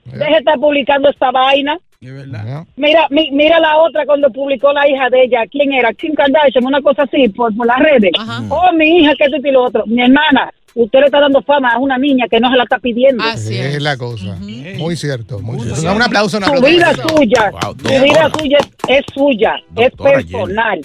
Deje 0.05 0.31
de 0.31 0.37
estar 0.37 0.59
publicando 0.59 1.09
esta 1.09 1.31
vaina. 1.31 1.77
Es 1.99 2.13
verdad. 2.13 2.43
Yeah. 2.43 2.65
Mira, 2.75 3.07
mi- 3.09 3.31
mira 3.31 3.59
la 3.59 3.77
otra 3.77 4.05
cuando 4.05 4.29
publicó 4.31 4.71
la 4.73 4.87
hija 4.87 5.09
de 5.09 5.23
ella. 5.23 5.45
¿Quién 5.49 5.73
era? 5.73 5.93
Kim 5.93 6.13
Kardashian, 6.13 6.65
una 6.65 6.81
cosa 6.81 7.03
así, 7.03 7.27
por, 7.29 7.55
por 7.55 7.65
las 7.65 7.79
redes. 7.79 8.11
Ajá. 8.19 8.43
Oh, 8.49 8.71
mi 8.73 8.97
hija, 8.99 9.15
que 9.15 9.23
esto 9.25 9.37
y 9.47 9.51
lo 9.51 9.63
otro. 9.63 9.83
Mi 9.87 10.01
hermana, 10.03 10.51
usted 10.75 10.99
le 10.99 11.05
está 11.05 11.19
dando 11.19 11.41
fama 11.41 11.69
a 11.73 11.79
una 11.79 11.97
niña 11.97 12.25
que 12.29 12.39
no 12.39 12.49
se 12.51 12.57
la 12.57 12.63
está 12.63 12.79
pidiendo. 12.79 13.23
Así 13.23 13.57
es. 13.57 13.75
Es 13.75 13.81
la 13.81 13.97
cosa. 13.97 14.35
Muy 14.77 14.95
cierto, 14.95 15.39
muy 15.39 15.59
cierto. 15.59 15.93
Un 15.95 16.01
aplauso, 16.01 16.37
un 16.37 16.43
Su 16.43 16.49
aplauso. 16.51 16.67
vida 16.69 16.91
es 16.91 16.97
suya. 16.97 17.51
Wow, 17.51 17.75
Su 17.79 18.03
vida 18.03 18.31
suya 18.39 18.57
es, 18.59 18.67
es 18.99 19.05
suya. 19.13 19.53
Doctora 19.71 20.19
es 20.19 20.25
personal. 20.25 20.81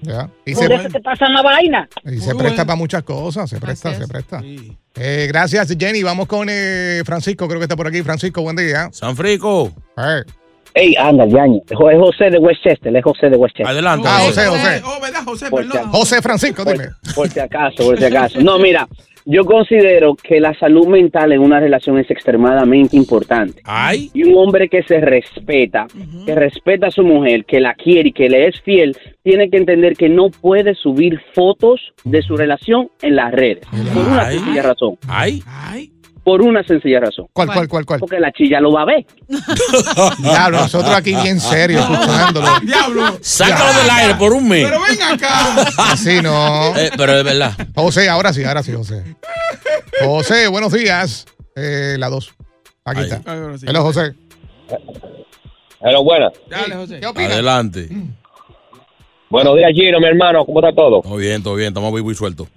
Ya. 0.00 0.30
Y 0.46 0.54
Por 0.54 0.66
se, 0.68 0.74
eso 0.74 0.88
te 0.90 1.00
pasan 1.00 1.32
la 1.34 1.42
vaina. 1.42 1.88
y 2.04 2.18
se 2.18 2.32
presta 2.34 2.64
para 2.64 2.76
muchas 2.76 3.02
cosas, 3.02 3.50
se 3.50 3.58
presta, 3.58 3.92
se 3.94 4.04
es. 4.04 4.08
presta. 4.08 4.40
Sí. 4.40 4.72
Eh, 4.94 5.26
gracias, 5.28 5.74
Jenny. 5.76 6.04
Vamos 6.04 6.26
con 6.28 6.46
eh, 6.50 7.02
Francisco, 7.04 7.48
creo 7.48 7.58
que 7.58 7.64
está 7.64 7.74
por 7.76 7.88
aquí. 7.88 8.02
Francisco, 8.02 8.42
buen 8.42 8.54
día. 8.56 8.88
San 8.92 9.16
Frico. 9.16 9.72
Eh, 9.96 10.22
Ey, 10.74 10.94
anda, 10.96 11.26
Yañez. 11.26 11.62
Es 11.68 11.76
José 11.76 12.30
de 12.30 12.38
Westchester, 12.38 12.94
es 12.94 13.02
José 13.02 13.28
de 13.30 13.36
Westchester. 13.36 13.66
Adelante. 13.66 14.06
Ah, 14.08 14.20
José. 14.24 14.46
José, 14.46 14.60
José. 14.60 14.82
Oh, 14.84 15.00
¿verdad, 15.00 15.20
José? 15.24 15.50
Por 15.50 15.66
Perdón. 15.68 15.90
José 15.90 16.22
Francisco, 16.22 16.64
dime. 16.64 16.88
Por, 17.02 17.14
por 17.14 17.28
si 17.30 17.40
acaso, 17.40 17.76
por 17.84 17.98
si 17.98 18.04
acaso. 18.04 18.40
No, 18.40 18.58
mira, 18.60 18.86
yo 19.30 19.44
considero 19.44 20.16
que 20.16 20.40
la 20.40 20.54
salud 20.58 20.86
mental 20.86 21.32
en 21.32 21.40
una 21.40 21.60
relación 21.60 21.98
es 21.98 22.10
extremadamente 22.10 22.96
importante. 22.96 23.60
Ay. 23.64 24.10
Y 24.14 24.22
un 24.24 24.38
hombre 24.38 24.70
que 24.70 24.82
se 24.84 25.02
respeta, 25.02 25.86
que 26.24 26.34
respeta 26.34 26.86
a 26.86 26.90
su 26.90 27.02
mujer, 27.02 27.44
que 27.44 27.60
la 27.60 27.74
quiere 27.74 28.08
y 28.08 28.12
que 28.12 28.30
le 28.30 28.48
es 28.48 28.58
fiel, 28.62 28.96
tiene 29.22 29.50
que 29.50 29.58
entender 29.58 29.96
que 29.96 30.08
no 30.08 30.30
puede 30.30 30.74
subir 30.74 31.20
fotos 31.34 31.92
de 32.04 32.22
su 32.22 32.38
relación 32.38 32.88
en 33.02 33.16
las 33.16 33.30
redes. 33.32 33.66
Por 33.92 34.08
una 34.08 34.30
sencilla 34.30 34.62
razón. 34.62 34.96
Ay. 35.06 35.42
Ay. 35.46 35.97
Por 36.24 36.42
una 36.42 36.62
sencilla 36.62 37.00
razón. 37.00 37.26
¿Cuál, 37.32 37.48
cuál, 37.48 37.68
cuál, 37.68 37.86
cuál? 37.86 38.00
Porque 38.00 38.20
la 38.20 38.30
chilla 38.32 38.60
lo 38.60 38.72
va 38.72 38.82
a 38.82 38.84
ver. 38.84 39.06
Diablo, 40.18 40.58
nosotros 40.60 40.94
aquí 40.94 41.14
bien 41.14 41.40
serios, 41.40 41.88
escuchándolo. 41.88 42.46
Diablo. 42.62 43.18
Sácalo 43.20 43.78
del 43.80 43.90
aire 43.90 44.14
por 44.16 44.32
un 44.32 44.48
mes. 44.48 44.64
Pero 44.68 44.80
ven 44.82 45.02
acá. 45.02 45.62
Así 45.78 46.20
no. 46.20 46.76
Eh, 46.76 46.90
pero 46.96 47.16
es 47.16 47.24
verdad. 47.24 47.52
José, 47.74 48.08
ahora 48.08 48.32
sí, 48.32 48.44
ahora 48.44 48.62
sí, 48.62 48.72
José. 48.72 49.16
José, 50.04 50.48
buenos 50.48 50.72
días. 50.72 51.24
Eh, 51.56 51.96
la 51.98 52.08
dos. 52.08 52.34
Aquí 52.84 53.00
Ahí. 53.00 53.10
está. 53.10 53.58
Sí. 53.58 53.66
Hello, 53.66 53.82
José. 53.82 54.14
Pero 55.80 56.02
buenas. 56.04 56.32
Dale, 56.50 56.74
José. 56.74 57.00
¿Qué 57.00 57.06
opinas? 57.06 57.32
Adelante. 57.32 57.88
Buenos 59.30 59.56
días, 59.56 59.70
Gino, 59.74 59.98
mi 60.00 60.06
hermano. 60.06 60.44
¿Cómo 60.44 60.60
está 60.60 60.74
todo? 60.74 61.00
Todo 61.02 61.16
bien, 61.16 61.42
todo 61.42 61.54
bien. 61.54 61.68
Estamos 61.68 61.92
vivos 61.94 62.12
y 62.12 62.16
sueltos. 62.16 62.48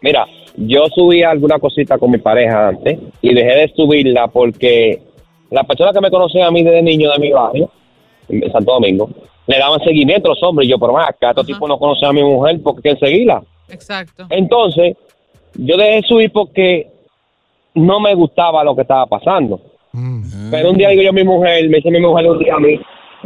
Mira, 0.00 0.24
yo 0.60 0.86
subía 0.88 1.30
alguna 1.30 1.58
cosita 1.58 1.98
con 1.98 2.10
mi 2.10 2.18
pareja 2.18 2.68
antes 2.68 2.98
y 3.22 3.34
dejé 3.34 3.56
de 3.60 3.72
subirla 3.74 4.28
porque 4.28 5.00
las 5.50 5.66
personas 5.66 5.94
que 5.94 6.00
me 6.00 6.10
conocían 6.10 6.48
a 6.48 6.50
mí 6.50 6.62
desde 6.62 6.82
niño 6.82 7.10
de 7.12 7.18
mi 7.18 7.32
barrio, 7.32 7.70
en 8.28 8.52
Santo 8.52 8.72
Domingo, 8.72 9.08
le 9.46 9.58
daban 9.58 9.80
seguimiento 9.80 10.28
a 10.28 10.34
los 10.34 10.42
hombres. 10.42 10.66
Y 10.66 10.72
yo, 10.72 10.78
pero 10.78 10.92
más, 10.92 11.08
acá 11.08 11.30
estos 11.30 11.46
tipos 11.46 11.68
no 11.68 11.78
conocen 11.78 12.08
a 12.08 12.12
mi 12.12 12.22
mujer 12.22 12.60
porque 12.62 12.82
quieren 12.82 13.00
seguirla. 13.00 13.42
Exacto. 13.68 14.26
Entonces, 14.30 14.96
yo 15.54 15.76
dejé 15.76 15.96
de 15.96 16.02
subir 16.02 16.32
porque 16.32 16.88
no 17.74 18.00
me 18.00 18.14
gustaba 18.14 18.64
lo 18.64 18.74
que 18.74 18.82
estaba 18.82 19.06
pasando. 19.06 19.60
Mm. 19.92 20.50
Pero 20.50 20.70
un 20.70 20.76
día 20.76 20.88
digo 20.90 21.02
yo 21.02 21.10
a 21.10 21.12
mi 21.12 21.24
mujer, 21.24 21.68
me 21.68 21.76
dice 21.76 21.90
mi 21.90 22.00
mujer 22.00 22.28
un 22.28 22.38
día 22.38 22.54
a 22.54 22.58
mí, 22.58 22.80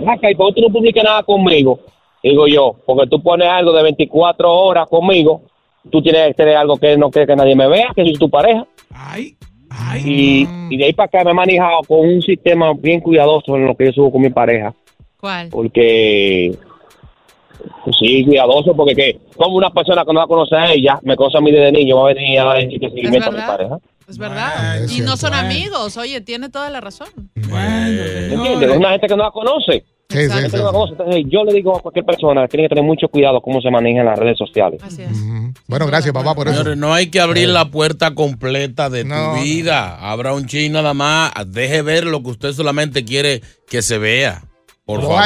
acá, 0.06 0.30
¿y 0.30 0.34
por 0.34 0.48
qué 0.48 0.60
tú 0.60 0.68
no 0.68 0.72
publicas 0.72 1.04
nada 1.04 1.22
conmigo? 1.22 1.80
Digo 2.22 2.46
yo, 2.46 2.76
porque 2.86 3.08
tú 3.08 3.20
pones 3.20 3.48
algo 3.48 3.72
de 3.72 3.82
24 3.82 4.52
horas 4.52 4.88
conmigo, 4.88 5.42
tú 5.90 6.02
tienes 6.02 6.28
que 6.28 6.34
tener 6.34 6.56
algo 6.56 6.76
que 6.76 6.96
no 6.96 7.10
quiere 7.10 7.26
que 7.26 7.36
nadie 7.36 7.56
me 7.56 7.68
vea, 7.68 7.88
que 7.94 8.02
soy 8.02 8.14
tu 8.14 8.30
pareja. 8.30 8.66
Ay. 8.90 9.36
Ay. 9.70 10.02
Y, 10.04 10.74
y 10.74 10.76
de 10.76 10.84
ahí 10.84 10.92
para 10.92 11.06
acá 11.06 11.24
me 11.24 11.30
he 11.30 11.34
manejado 11.34 11.80
con 11.88 12.00
un 12.00 12.20
sistema 12.20 12.72
bien 12.74 13.00
cuidadoso 13.00 13.56
en 13.56 13.66
lo 13.66 13.74
que 13.74 13.86
yo 13.86 13.92
subo 13.92 14.12
con 14.12 14.20
mi 14.20 14.30
pareja, 14.30 14.74
¿Cuál? 15.18 15.48
porque 15.48 16.54
pues 17.84 17.96
sí, 17.98 18.24
cuidadoso, 18.24 18.74
porque 18.74 18.94
que 18.94 19.20
como 19.36 19.56
una 19.56 19.70
persona 19.70 20.04
que 20.04 20.12
no 20.12 20.20
la 20.20 20.26
conoce 20.26 20.54
a 20.56 20.72
ella, 20.72 20.98
me 21.02 21.16
conoce 21.16 21.38
a 21.38 21.40
mí 21.40 21.50
desde 21.50 21.72
niño, 21.72 21.96
va 21.96 22.10
a 22.10 22.14
venir 22.14 22.40
a 22.40 22.54
decir 22.54 22.80
que 22.80 22.90
seguimiento 22.90 23.28
a 23.28 23.32
mi 23.32 23.38
pareja. 23.38 23.78
Es 24.08 24.18
verdad. 24.18 24.80
y 24.90 25.00
no 25.00 25.16
son 25.16 25.32
amigos. 25.32 25.96
Oye, 25.96 26.20
tiene 26.20 26.48
toda 26.48 26.68
la 26.70 26.80
razón. 26.80 27.08
¿Entiendes? 27.34 28.70
Es 28.70 28.76
una 28.76 28.90
gente 28.90 29.06
que 29.06 29.16
no 29.16 29.22
la 29.22 29.30
conoce. 29.30 29.84
Sí, 30.12 30.28
sí, 30.28 30.38
sí, 30.46 30.50
que 30.50 30.56
no 30.58 30.72
yo 31.28 31.44
le 31.44 31.52
digo 31.54 31.76
a 31.76 31.80
cualquier 31.80 32.04
persona, 32.04 32.46
tiene 32.48 32.64
que 32.64 32.74
tener 32.74 32.84
mucho 32.84 33.08
cuidado 33.08 33.40
cómo 33.40 33.60
se 33.60 33.70
maneja 33.70 34.00
en 34.00 34.06
las 34.06 34.18
redes 34.18 34.38
sociales. 34.38 34.80
Bueno, 35.66 35.86
gracias, 35.86 36.12
papá, 36.12 36.34
por 36.34 36.48
eso. 36.48 36.58
Señores, 36.58 36.78
no 36.78 36.92
hay 36.94 37.08
que 37.10 37.20
abrir 37.20 37.48
la 37.48 37.70
puerta 37.70 38.14
completa 38.14 38.90
de 38.90 39.04
No. 39.04 39.34
tu 39.34 39.42
vida. 39.42 39.96
Abra 40.10 40.34
un 40.34 40.46
chin 40.46 40.72
nada 40.72 40.94
más. 40.94 41.32
Deje 41.46 41.82
ver 41.82 42.04
lo 42.04 42.22
que 42.22 42.30
usted 42.30 42.52
solamente 42.52 43.04
quiere 43.04 43.42
que 43.68 43.82
se 43.82 43.98
vea. 43.98 44.44
Por 44.84 45.00
favor. 45.00 45.20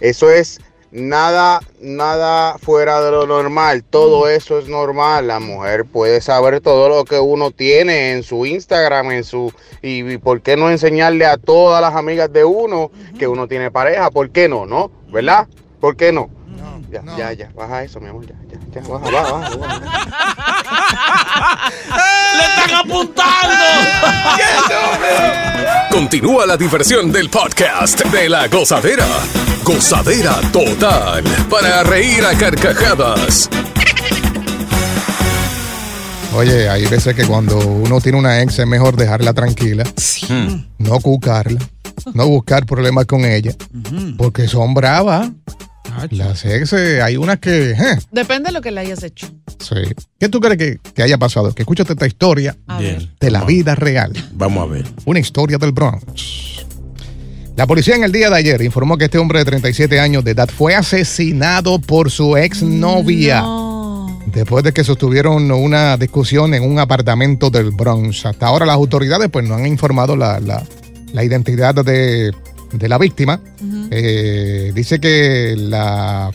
Eso 0.00 0.30
es 0.30 0.60
nada, 0.94 1.60
nada 1.80 2.56
fuera 2.58 3.02
de 3.02 3.10
lo 3.10 3.26
normal. 3.26 3.82
Todo 3.84 4.28
eso 4.28 4.58
es 4.58 4.68
normal. 4.68 5.26
La 5.26 5.40
mujer 5.40 5.84
puede 5.84 6.20
saber 6.20 6.60
todo 6.60 6.88
lo 6.88 7.04
que 7.04 7.18
uno 7.18 7.50
tiene 7.50 8.12
en 8.12 8.22
su 8.22 8.46
Instagram, 8.46 9.10
en 9.10 9.24
su 9.24 9.52
y, 9.82 10.08
y 10.08 10.18
por 10.18 10.40
qué 10.40 10.56
no 10.56 10.70
enseñarle 10.70 11.26
a 11.26 11.36
todas 11.36 11.82
las 11.82 11.94
amigas 11.94 12.32
de 12.32 12.44
uno 12.44 12.90
que 13.18 13.28
uno 13.28 13.48
tiene 13.48 13.70
pareja. 13.70 14.10
¿Por 14.10 14.30
qué 14.30 14.48
no? 14.48 14.64
¿No? 14.64 14.90
¿Verdad? 15.12 15.48
¿Por 15.80 15.96
qué 15.96 16.12
no? 16.12 16.30
Ya, 17.02 17.16
ya, 17.16 17.32
ya. 17.32 17.50
Baja 17.54 17.82
eso, 17.82 18.00
mi 18.00 18.08
amor. 18.08 18.26
Ya, 18.26 18.34
ya, 18.48 18.58
ya. 18.72 18.80
Baja, 18.88 19.10
baja, 19.10 19.32
baja, 19.32 19.56
baja. 19.56 19.80
¡Le 22.36 22.44
están 22.44 22.74
apuntando! 22.84 23.64
Continúa 25.90 26.46
la 26.46 26.56
diversión 26.56 27.10
del 27.10 27.30
podcast 27.30 28.04
de 28.06 28.28
la 28.28 28.48
gozadera. 28.48 29.06
Gozadera 29.64 30.40
total. 30.52 31.24
Para 31.50 31.82
reír 31.82 32.24
a 32.24 32.36
carcajadas. 32.36 33.48
Oye, 36.36 36.68
hay 36.68 36.86
veces 36.86 37.14
que 37.14 37.24
cuando 37.26 37.56
uno 37.58 38.00
tiene 38.00 38.18
una 38.18 38.42
ex 38.42 38.58
es 38.58 38.66
mejor 38.66 38.96
dejarla 38.96 39.32
tranquila, 39.32 39.84
no 40.78 40.98
cucarla, 40.98 41.60
no 42.12 42.26
buscar 42.26 42.66
problemas 42.66 43.06
con 43.06 43.24
ella, 43.24 43.52
porque 44.18 44.48
son 44.48 44.74
bravas. 44.74 45.30
Las 46.10 46.44
ex, 46.44 46.72
hay 46.72 47.16
unas 47.16 47.38
que... 47.38 47.70
eh, 47.70 47.98
Depende 48.10 48.48
de 48.48 48.52
lo 48.52 48.60
que 48.60 48.70
le 48.70 48.80
hayas 48.80 49.02
hecho. 49.02 49.28
sí. 49.60 49.74
¿Qué 50.18 50.28
tú 50.28 50.40
crees 50.40 50.58
que, 50.58 50.78
que 50.94 51.02
haya 51.02 51.18
pasado? 51.18 51.54
Que 51.54 51.62
escúchate 51.62 51.92
esta 51.92 52.06
historia 52.06 52.56
Bien. 52.78 53.10
de 53.20 53.30
la 53.30 53.44
vida 53.44 53.74
real. 53.74 54.12
Vamos 54.32 54.62
a 54.68 54.72
ver. 54.72 54.86
Una 55.04 55.20
historia 55.20 55.58
del 55.58 55.72
Bronx. 55.72 56.64
La 57.56 57.66
policía 57.66 57.94
en 57.94 58.02
el 58.04 58.10
día 58.12 58.30
de 58.30 58.36
ayer 58.36 58.62
informó 58.62 58.96
que 58.98 59.04
este 59.04 59.18
hombre 59.18 59.38
de 59.38 59.44
37 59.44 60.00
años 60.00 60.24
de 60.24 60.32
edad 60.32 60.48
fue 60.48 60.74
asesinado 60.74 61.78
por 61.78 62.10
su 62.10 62.36
exnovia. 62.36 63.44
Después 64.26 64.64
de 64.64 64.72
que 64.72 64.82
sostuvieron 64.82 65.50
una 65.52 65.96
discusión 65.96 66.54
en 66.54 66.64
un 66.64 66.80
apartamento 66.80 67.50
del 67.50 67.70
Bronx. 67.70 68.26
Hasta 68.26 68.46
ahora 68.46 68.66
las 68.66 68.74
autoridades 68.74 69.28
pues 69.30 69.46
no 69.46 69.54
han 69.54 69.66
informado 69.66 70.16
la, 70.16 70.40
la- 70.40 70.64
la 71.12 71.22
identidad 71.22 71.76
de, 71.76 72.32
de 72.78 72.88
la 72.88 72.98
víctima. 72.98 73.40
Eh, 73.90 74.72
dice 74.74 74.98
que 75.00 75.54
la, 75.56 76.30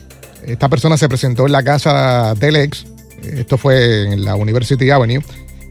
esta 0.46 0.70
persona 0.70 0.98
se 0.98 1.08
presentó 1.10 1.46
en 1.46 1.52
la 1.52 1.64
casa 1.64 2.34
del 2.36 2.56
ex. 2.56 2.86
Esto 3.24 3.58
fue 3.58 4.12
en 4.14 4.24
la 4.24 4.36
University 4.36 4.90
Avenue. 4.90 5.22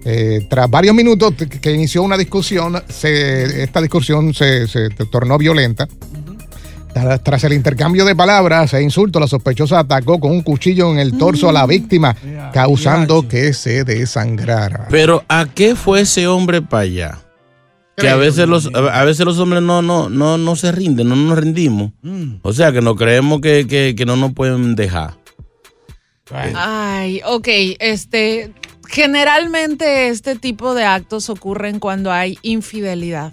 Eh, 0.05 0.47
tras 0.49 0.71
varios 0.71 0.95
minutos 0.95 1.35
que- 1.35 1.49
que 1.49 1.73
inició 1.73 2.03
una 2.03 2.17
discusión, 2.17 2.81
se- 2.89 3.63
esta 3.63 3.81
discusión 3.81 4.33
se, 4.35 4.67
se 4.69 4.89
tornó 5.11 5.37
violenta. 5.39 5.89
Tras, 6.93 7.23
tras 7.23 7.45
el 7.45 7.53
intercambio 7.53 8.05
de 8.05 8.17
palabras 8.17 8.73
e 8.75 8.83
insultos, 8.83 9.21
la 9.21 9.29
sospechosa 9.29 9.81
atacó 9.81 10.19
con 10.19 10.31
un 10.33 10.43
cuchillo 10.43 10.91
en 10.91 10.99
el 10.99 11.17
torso 11.19 11.49
a 11.49 11.53
la 11.53 11.67
víctima, 11.67 12.17
causando 12.53 13.29
que 13.29 13.53
se 13.53 13.85
desangrara. 13.85 14.87
Pero 14.91 15.23
¿a 15.29 15.47
qué 15.55 15.77
fue 15.77 16.01
ese 16.01 16.27
hombre 16.27 16.63
para 16.63 16.83
allá? 16.85 17.19
Que 18.01 18.09
a 18.09 18.17
veces 18.17 18.49
los 18.49 18.69
a 18.75 19.05
veces 19.05 19.27
los 19.27 19.39
hombres 19.39 19.63
no 19.63 19.83
no 19.83 20.09
no 20.09 20.39
no 20.39 20.57
se 20.57 20.73
rinden, 20.73 21.09
no 21.09 21.17
nos 21.17 21.39
rendimos. 21.39 21.93
O 22.43 22.53
sea, 22.53 22.73
que 22.73 22.81
no 22.81 22.97
creemos 22.97 23.41
que, 23.41 23.67
que, 23.67 23.95
que 23.97 24.07
no 24.07 24.17
nos 24.17 24.33
pueden 24.33 24.75
dejar. 24.75 25.15
Ay, 26.55 27.21
ok, 27.25 27.49
este, 27.79 28.53
generalmente 28.89 30.09
este 30.09 30.37
tipo 30.37 30.75
de 30.75 30.85
actos 30.85 31.31
ocurren 31.31 31.79
cuando 31.81 32.13
hay 32.13 32.39
infidelidad. 32.43 33.33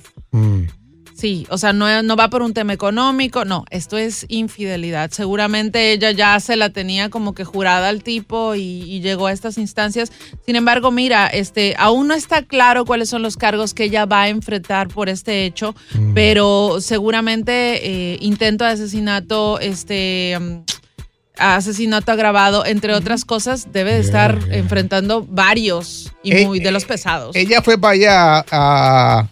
Sí, 1.16 1.48
o 1.50 1.58
sea, 1.58 1.72
no, 1.72 2.04
no 2.04 2.16
va 2.18 2.30
por 2.30 2.42
un 2.42 2.54
tema 2.54 2.74
económico, 2.74 3.46
no, 3.46 3.64
esto 3.70 3.98
es 3.98 4.26
infidelidad. 4.28 5.12
Seguramente 5.12 5.94
ella 5.94 6.12
ya 6.12 6.38
se 6.42 6.58
la 6.58 6.72
tenía 6.72 7.10
como 7.10 7.34
que 7.34 7.46
jurada 7.46 7.88
al 7.88 8.04
tipo 8.04 8.54
y, 8.56 8.84
y 8.84 9.00
llegó 9.00 9.28
a 9.28 9.32
estas 9.32 9.58
instancias. 9.58 10.12
Sin 10.46 10.58
embargo, 10.58 10.92
mira, 10.92 11.28
este, 11.28 11.74
aún 11.78 12.10
no 12.10 12.16
está 12.16 12.42
claro 12.42 12.84
cuáles 12.84 13.08
son 13.08 13.22
los 13.22 13.38
cargos 13.38 13.74
que 13.74 13.86
ella 13.86 14.06
va 14.06 14.24
a 14.24 14.30
enfrentar 14.30 14.90
por 14.90 15.08
este 15.08 15.46
hecho, 15.46 15.74
pero 16.14 16.82
seguramente 16.82 17.54
eh, 18.14 18.18
intento 18.20 18.66
de 18.66 18.72
asesinato, 18.72 19.60
este, 19.62 20.38
mm, 20.38 20.60
asesinato 21.38 22.12
agravado, 22.12 22.66
entre 22.66 22.94
otras 22.94 23.24
cosas, 23.24 23.72
debe 23.72 23.94
de 23.94 24.00
estar 24.02 24.38
enfrentando 24.52 25.26
varios 25.30 26.12
y 26.24 26.34
Eh, 26.34 26.46
muy 26.46 26.60
de 26.60 26.72
los 26.72 26.84
pesados. 26.84 27.36
Ella 27.36 27.62
fue 27.62 27.78
para 27.78 27.94
allá 27.94 28.46
a, 28.52 29.28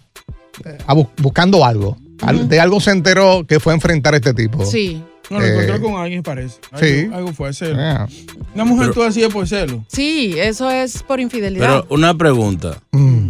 a 0.88 0.94
bu- 0.96 1.10
buscando 1.18 1.66
algo. 1.66 1.98
Al- 2.22 2.48
De 2.48 2.60
algo 2.60 2.80
se 2.80 2.92
enteró 2.92 3.46
que 3.48 3.60
fue 3.60 3.74
a 3.74 3.76
enfrentar 3.76 4.13
a 4.13 4.18
este 4.18 4.34
tipo. 4.34 4.66
Sí. 4.66 5.02
No, 5.30 5.39
lo 5.39 5.46
Eh, 5.46 5.52
encontró 5.54 5.82
con 5.82 6.00
alguien, 6.02 6.22
parece. 6.22 6.60
Algo, 6.72 6.86
sí. 6.86 7.10
algo 7.13 7.34
fue 7.34 7.54
celo. 7.54 7.76
Ah. 7.80 8.08
Una 8.54 8.66
mujer 8.66 8.88
Pero- 8.89 8.94
tú 8.94 9.04
hacía 9.04 9.30
por 9.30 9.48
celo. 9.48 9.84
Sí, 9.88 10.36
eso 10.38 10.70
es 10.70 11.02
por 11.04 11.20
infidelidad. 11.20 11.84
Pero 11.84 11.88
una 11.89 12.13
pregunta. 12.16 12.78
Mm. 12.92 13.30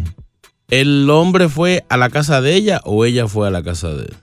¿El 0.69 1.09
hombre 1.09 1.49
fue 1.49 1.85
a 1.89 1.97
la 1.97 2.09
casa 2.09 2.41
de 2.41 2.55
ella 2.55 2.81
o 2.83 3.05
ella 3.05 3.27
fue 3.27 3.47
a 3.47 3.51
la 3.51 3.61
casa 3.63 3.89
de 3.89 4.03
él? 4.05 4.13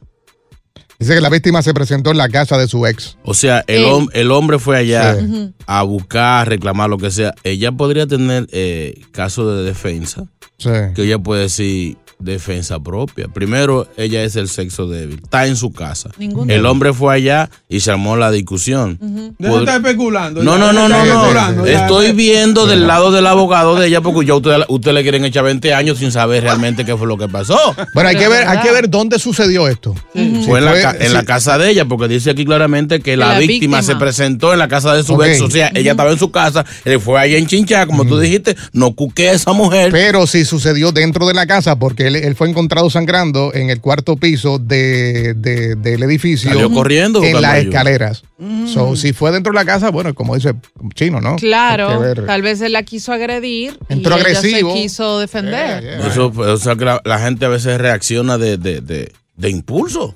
Dice 0.98 1.14
que 1.14 1.20
la 1.22 1.30
víctima 1.30 1.62
se 1.62 1.72
presentó 1.72 2.10
en 2.10 2.18
la 2.18 2.28
casa 2.28 2.58
de 2.58 2.68
su 2.68 2.86
ex. 2.86 3.16
O 3.24 3.32
sea, 3.32 3.64
el, 3.68 3.84
hom- 3.84 4.10
el 4.12 4.30
hombre 4.32 4.58
fue 4.58 4.76
allá 4.76 5.18
Sí. 5.18 5.54
A 5.66 5.82
buscar, 5.82 6.42
a 6.42 6.44
reclamar 6.44 6.90
lo 6.90 6.98
que 6.98 7.10
sea. 7.10 7.34
Ella 7.44 7.72
podría 7.72 8.06
tener 8.06 8.46
eh, 8.52 9.00
caso 9.12 9.50
de 9.50 9.62
defensa, 9.64 10.24
Sí. 10.58 10.68
que 10.94 11.04
ella 11.04 11.18
puede 11.18 11.42
decir 11.42 11.96
defensa 12.20 12.78
propia. 12.80 13.28
Primero, 13.28 13.86
ella 13.96 14.22
es 14.24 14.36
el 14.36 14.48
sexo 14.48 14.86
débil, 14.88 15.20
está 15.22 15.46
en 15.46 15.56
su 15.56 15.72
casa. 15.72 16.10
Ningún 16.18 16.50
El 16.50 16.66
hombre 16.66 16.92
fue 16.92 17.14
allá 17.14 17.50
y 17.68 17.80
se 17.80 17.90
armó 17.90 18.16
la 18.16 18.30
discusión. 18.30 18.98
Deja 19.38 19.54
de 19.54 19.58
estar 19.60 19.76
especulando. 19.80 20.42
No, 20.42 20.58
ya, 20.58 20.72
no, 20.72 20.88
no, 20.88 21.04
no, 21.04 21.52
no. 21.52 21.66
Estoy 21.66 22.12
viendo 22.12 22.66
del 22.66 22.86
lado 22.86 23.10
del 23.10 23.26
abogado 23.26 23.74
de 23.76 23.86
ella 23.88 24.00
porque 24.00 24.26
ya 24.26 24.34
usted, 24.34 24.58
usted 24.68 24.92
le 24.92 25.02
quieren 25.02 25.24
echar 25.24 25.44
20 25.44 25.72
años 25.74 25.98
sin 25.98 26.12
saber 26.12 26.42
realmente 26.42 26.84
qué 26.84 26.96
fue 26.96 27.06
lo 27.06 27.16
que 27.16 27.28
pasó. 27.28 27.58
Bueno, 27.94 28.08
hay 28.10 28.16
que 28.16 28.28
ver, 28.28 28.46
hay 28.46 28.58
que 28.60 28.72
ver 28.72 28.88
dónde 28.90 29.18
susucedió 29.18 29.68
esto. 29.68 29.94
Si 30.14 30.42
Fue 30.44 30.58
en, 30.58 30.64
la, 30.64 30.80
ca- 30.80 30.96
en 30.98 31.08
sí. 31.08 31.12
la 31.12 31.22
casa 31.24 31.58
de 31.58 31.70
ella, 31.70 31.84
porque 31.84 32.08
dice 32.08 32.30
aquí 32.30 32.44
claramente 32.44 33.00
que 33.00 33.16
la, 33.16 33.28
la 33.34 33.38
víctima, 33.38 33.78
víctima. 33.78 33.82
se 33.82 33.96
presentó 33.96 34.52
en 34.52 34.58
la 34.58 34.68
casa 34.68 34.94
de 34.94 35.02
su 35.02 35.14
Ok. 35.14 35.24
ex. 35.24 35.40
O 35.42 35.50
sea, 35.50 35.70
ella 35.74 35.92
estaba 35.92 36.10
en 36.10 36.18
su 36.18 36.30
casa, 36.30 36.64
él 36.84 37.00
fue 37.00 37.18
ahí 37.20 37.34
en 37.36 37.46
Chinchá, 37.46 37.86
como 37.86 38.04
tú 38.04 38.18
dijiste, 38.18 38.56
no 38.72 38.92
cuque 38.92 39.28
a 39.28 39.32
esa 39.32 39.52
mujer. 39.52 39.90
Pero 39.92 40.26
sí 40.26 40.44
sucedió 40.44 40.92
dentro 40.92 41.26
de 41.26 41.34
la 41.34 41.46
casa 41.46 41.76
porque 41.78 42.09
él, 42.14 42.24
él 42.24 42.34
fue 42.34 42.48
encontrado 42.48 42.90
sangrando 42.90 43.52
en 43.54 43.70
el 43.70 43.80
cuarto 43.80 44.16
piso 44.16 44.58
de, 44.58 45.34
de- 45.34 45.74
del 45.76 46.02
edificio. 46.02 46.50
Salió 46.50 46.70
corriendo 46.70 47.22
En 47.22 47.40
las 47.40 47.58
escaleras. 47.58 48.22
So, 48.66 48.96
si 48.96 49.12
fue 49.12 49.32
dentro 49.32 49.52
de 49.52 49.56
la 49.58 49.64
casa, 49.64 49.90
bueno, 49.90 50.14
como 50.14 50.34
dice 50.34 50.54
Chino, 50.94 51.20
¿no? 51.20 51.36
Claro, 51.36 52.00
tal 52.26 52.42
vez 52.42 52.60
él 52.62 52.72
la 52.72 52.82
quiso 52.84 53.12
agredir 53.12 53.78
Entró 53.88 54.16
y 54.16 54.20
ella 54.20 54.28
agresivo. 54.38 54.74
se 54.74 54.80
quiso 54.82 55.18
defender. 55.18 55.84
Eso, 56.06 56.32
o 56.34 56.56
sea, 56.56 56.76
que 56.76 56.84
la, 56.84 57.00
la 57.04 57.18
gente 57.18 57.44
a 57.44 57.48
veces 57.48 57.78
reacciona 57.78 58.38
de, 58.38 58.56
de, 58.56 58.80
de, 58.80 59.12
de 59.36 59.50
impulso. 59.50 60.14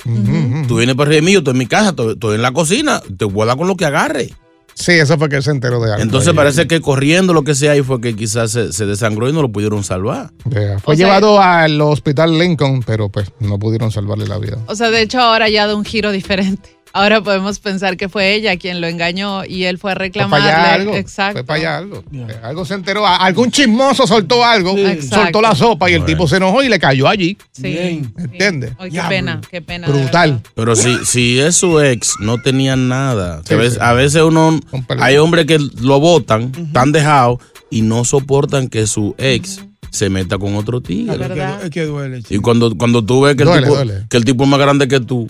Tú 0.69 0.77
vienes 0.77 0.95
para 0.95 1.09
arriba 1.09 1.21
de 1.21 1.23
mí, 1.23 1.33
yo 1.33 1.39
estoy 1.39 1.53
en 1.53 1.59
mi 1.59 1.67
casa, 1.67 1.91
estoy, 1.91 2.13
estoy 2.15 2.37
en 2.37 2.43
la 2.43 2.53
cocina, 2.53 3.03
te 3.19 3.25
vuela 3.27 3.57
con 3.57 3.67
lo 3.69 3.77
que 3.77 3.85
agarre. 3.85 4.31
Sí, 4.75 4.93
eso 4.93 5.17
fue 5.19 5.29
que 5.29 5.37
él 5.37 5.43
se 5.43 5.51
enteró 5.53 5.81
de 5.81 5.93
algo. 5.93 6.03
Entonces 6.03 6.31
ahí. 6.31 6.35
parece 6.37 6.67
que 6.67 6.81
corriendo 6.81 7.33
lo 7.33 7.43
que 7.45 7.55
sea 7.55 7.73
ahí 7.73 7.83
fue 7.83 8.01
que 8.01 8.15
quizás 8.17 8.51
se, 8.51 8.73
se 8.73 8.87
desangró 8.87 9.29
y 9.29 9.33
no 9.33 9.41
lo 9.43 9.51
pudieron 9.51 9.85
salvar. 9.85 10.31
Yeah. 10.51 10.79
Fue 10.81 10.95
O 10.95 10.97
sea- 10.97 11.07
llevado 11.07 11.41
al 11.41 11.81
hospital 11.81 12.39
Lincoln, 12.39 12.83
pero 12.85 13.09
pues 13.09 13.31
no 13.41 13.59
pudieron 13.59 13.91
salvarle 13.93 14.27
la 14.27 14.39
vida. 14.39 14.59
O 14.67 14.75
sea, 14.75 14.91
de 14.91 15.03
hecho 15.03 15.21
ahora 15.21 15.49
ya 15.49 15.67
da 15.67 15.75
un 15.77 15.85
giro 15.85 16.11
diferente. 16.13 16.77
Ahora 16.97 17.21
podemos 17.21 17.59
pensar 17.59 17.97
que 17.97 18.09
fue 18.09 18.35
ella 18.35 18.57
quien 18.57 18.81
lo 18.81 18.87
engañó 18.87 19.45
y 19.45 19.65
él 19.65 19.79
fue 19.79 19.91
a 19.91 19.97
Fue 19.97 20.11
para 20.11 20.37
allá 20.37 20.47
reclamarle. 20.47 20.81
algo. 20.83 20.95
Exacto. 20.95 21.33
Fue 21.39 21.45
para 21.45 21.59
allá 21.59 21.77
algo. 21.79 22.05
Eh, 22.13 22.37
Algo 22.41 22.65
se 22.65 22.75
enteró. 22.75 23.05
Algún 23.05 23.51
chismoso 23.51 24.07
soltó 24.07 24.45
algo, 24.45 24.77
soltó 25.11 25.43
la 25.43 25.57
sopa 25.57 25.91
y 25.91 25.95
el 25.95 26.05
tipo 26.05 26.29
se 26.29 26.37
enojó 26.37 26.63
y 26.63 26.69
le 26.69 26.79
cayó 26.79 27.09
allí. 27.09 27.37
Sí. 27.51 28.03
¿Entiendes? 28.17 28.75
Ay, 28.79 28.93
qué 28.93 29.03
pena, 29.09 29.41
qué 29.51 29.61
pena. 29.61 29.89
Brutal. 29.89 30.41
Pero 30.55 30.77
si, 30.77 31.05
si 31.05 31.41
es 31.41 31.57
su 31.57 31.81
ex, 31.81 32.15
no 32.21 32.41
tenían 32.41 32.89
nada. 32.89 33.43
Que 33.45 33.55
a, 33.55 33.57
veces, 33.57 33.81
a 33.81 33.93
veces 33.93 34.23
uno, 34.23 34.61
hay 35.01 35.17
hombres 35.17 35.47
que 35.47 35.59
lo 35.81 35.99
votan, 35.99 36.53
están 36.57 36.93
dejados 36.93 37.41
y 37.71 37.83
no 37.83 38.05
soportan 38.05 38.69
que 38.69 38.87
su 38.87 39.17
ex 39.19 39.61
se 39.91 40.11
meta 40.11 40.39
con 40.39 40.55
otro 40.55 40.81
tigre. 40.81 41.19
Es 41.65 41.71
que 41.71 41.87
duele. 41.87 42.23
Y 42.31 42.39
cuando, 42.39 42.77
cuando 42.77 43.05
tú 43.05 43.23
ves 43.23 43.35
que 43.35 43.43
el, 43.43 43.51
tipo, 43.53 43.75
duele. 43.75 44.07
que 44.09 44.17
el 44.17 44.25
tipo 44.25 44.45
es 44.45 44.51
más 44.51 44.61
grande 44.61 44.87
que 44.87 45.01
tú, 45.01 45.29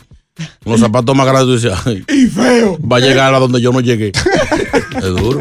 los 0.65 0.81
zapatos 0.81 1.15
más 1.15 1.27
grandes, 1.27 1.45
tú 1.47 1.55
dices, 1.69 1.79
"Ay, 1.87 2.05
Y 2.09 2.27
feo. 2.27 2.79
va 2.81 2.97
a 2.97 3.01
llegar 3.01 3.35
a 3.35 3.39
donde 3.39 3.61
yo 3.61 3.73
no 3.73 3.81
llegué. 3.81 4.13
es 4.97 5.03
duro. 5.05 5.41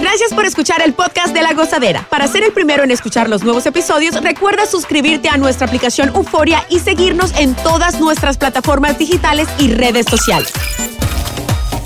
Gracias 0.00 0.32
por 0.34 0.44
escuchar 0.44 0.82
el 0.82 0.92
podcast 0.92 1.32
de 1.34 1.42
La 1.42 1.54
Gozadera. 1.54 2.06
Para 2.10 2.26
ser 2.26 2.42
el 2.42 2.52
primero 2.52 2.82
en 2.84 2.90
escuchar 2.90 3.28
los 3.28 3.42
nuevos 3.42 3.64
episodios, 3.66 4.20
recuerda 4.22 4.66
suscribirte 4.66 5.28
a 5.28 5.36
nuestra 5.36 5.66
aplicación 5.66 6.10
Euforia 6.14 6.64
y 6.68 6.78
seguirnos 6.80 7.32
en 7.38 7.54
todas 7.54 8.00
nuestras 8.00 8.36
plataformas 8.36 8.98
digitales 8.98 9.48
y 9.58 9.72
redes 9.72 10.06
sociales. 10.08 10.52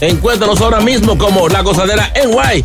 Encuéntranos 0.00 0.60
ahora 0.60 0.80
mismo 0.80 1.18
como 1.18 1.48
La 1.48 1.62
Gozadera 1.62 2.10
en 2.14 2.30
Guay. 2.32 2.64